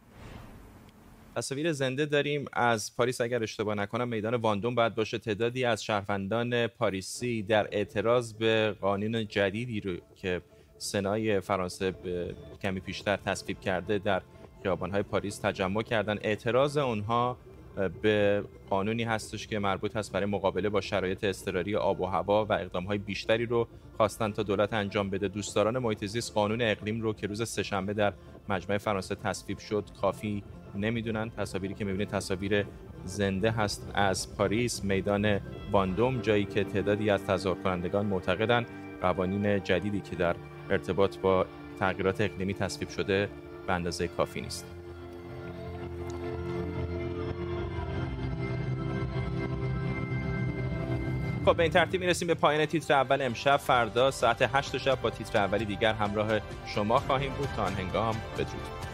تصاویر 1.37 1.73
زنده 1.73 2.07
داریم 2.07 2.45
از 2.53 2.97
پاریس. 2.97 3.21
اگر 3.21 3.43
اشتباه 3.43 3.75
نکنم 3.75 4.09
میدان 4.09 4.35
واندوم 4.35 4.75
باید 4.75 4.95
باشه. 4.95 5.19
تعدادی 5.19 5.65
از 5.65 5.85
شهروندان 5.85 6.67
پاریسی 6.67 7.43
در 7.43 7.69
اعتراض 7.73 8.33
به 8.33 8.77
قانون 8.81 9.27
جدیدی 9.29 9.81
رو 9.81 9.97
که 10.17 10.43
سنای 10.79 11.41
فرانسه 11.41 11.95
کمی 12.63 12.81
پیشتر 12.81 13.17
تصویب 13.17 13.61
کرده 13.61 13.99
در 13.99 14.23
خیابان‌های 14.63 15.03
پاریس 15.03 15.39
تجمع 15.39 15.83
کردن. 15.83 16.19
اعتراض 16.23 16.77
اونها 16.77 17.37
به 18.03 18.45
قانونی 18.71 19.05
هستش 19.05 19.47
که 19.47 19.59
مربوط 19.59 19.97
هست 19.97 20.13
برای 20.13 20.27
مقابله 20.27 20.69
با 20.69 20.81
شرایط 20.81 21.25
اضطراری 21.25 21.77
آب 21.77 22.01
و 22.01 22.07
هوا 22.07 22.45
و 22.45 22.53
اقدامهای 22.53 22.99
بیشتری 22.99 23.47
رو 23.47 23.69
خواستن 23.97 24.33
تا 24.33 24.43
دولت 24.43 24.73
انجام 24.73 25.11
بده. 25.11 25.29
دوستداران 25.29 25.79
محیط 25.79 26.05
زیست 26.05 26.35
قانون 26.35 26.63
اقلیم 26.63 27.01
رو 27.01 27.13
که 27.13 27.27
روز 27.27 27.49
سهشنبه 27.49 27.95
در 27.95 28.13
مجمع 28.49 28.79
فرانسه 28.79 29.15
تصویب 29.15 29.59
شد 29.59 29.85
کافی 30.01 30.43
نمی‌دونن. 30.75 31.31
تصاویری 31.31 31.75
که 31.75 31.85
می‌بینید 31.85 32.09
تصاویر 32.09 32.67
زنده 33.05 33.51
هست 33.51 33.91
از 33.95 34.37
پاریس. 34.37 34.85
میدان 34.85 35.41
واندوم 35.73 36.21
جایی 36.21 36.45
که 36.45 36.65
تعدادی 36.65 37.11
از 37.11 37.25
تظاهر 37.25 37.63
کنندگان 37.63 38.07
معتقدند 38.07 38.67
قوانین 39.03 39.65
جدیدی 39.65 40.01
که 40.01 40.17
در 40.17 40.37
ارتباط 40.71 41.19
با 41.19 41.47
تغییرات 41.79 42.21
اقلیمی 42.21 42.55
تصویب 42.55 42.89
شده 42.89 43.29
به 43.67 43.73
اندازه 43.73 44.09
کافی 44.09 44.41
نیست. 44.41 44.67
خب 51.45 51.57
به 51.57 51.63
این 51.63 51.73
ترتیب 51.73 52.01
می‌رسیم 52.01 52.29
به 52.29 52.35
پایان 52.35 52.67
تیتر 52.67 52.95
اول 52.95 53.23
امشب. 53.23 53.57
فردا 53.57 54.11
ساعت 54.11 54.51
8 54.55 54.79
شب 54.79 55.01
با 55.01 55.11
تیتر 55.11 55.39
اولی 55.39 55.65
دیگر 55.65 55.93
همراه 55.93 56.29
شما 56.67 56.99
خواهیم 56.99 57.33
بود. 57.33 57.49
تا 57.57 57.65
هنگام 57.65 58.15
بدرود. 58.35 58.92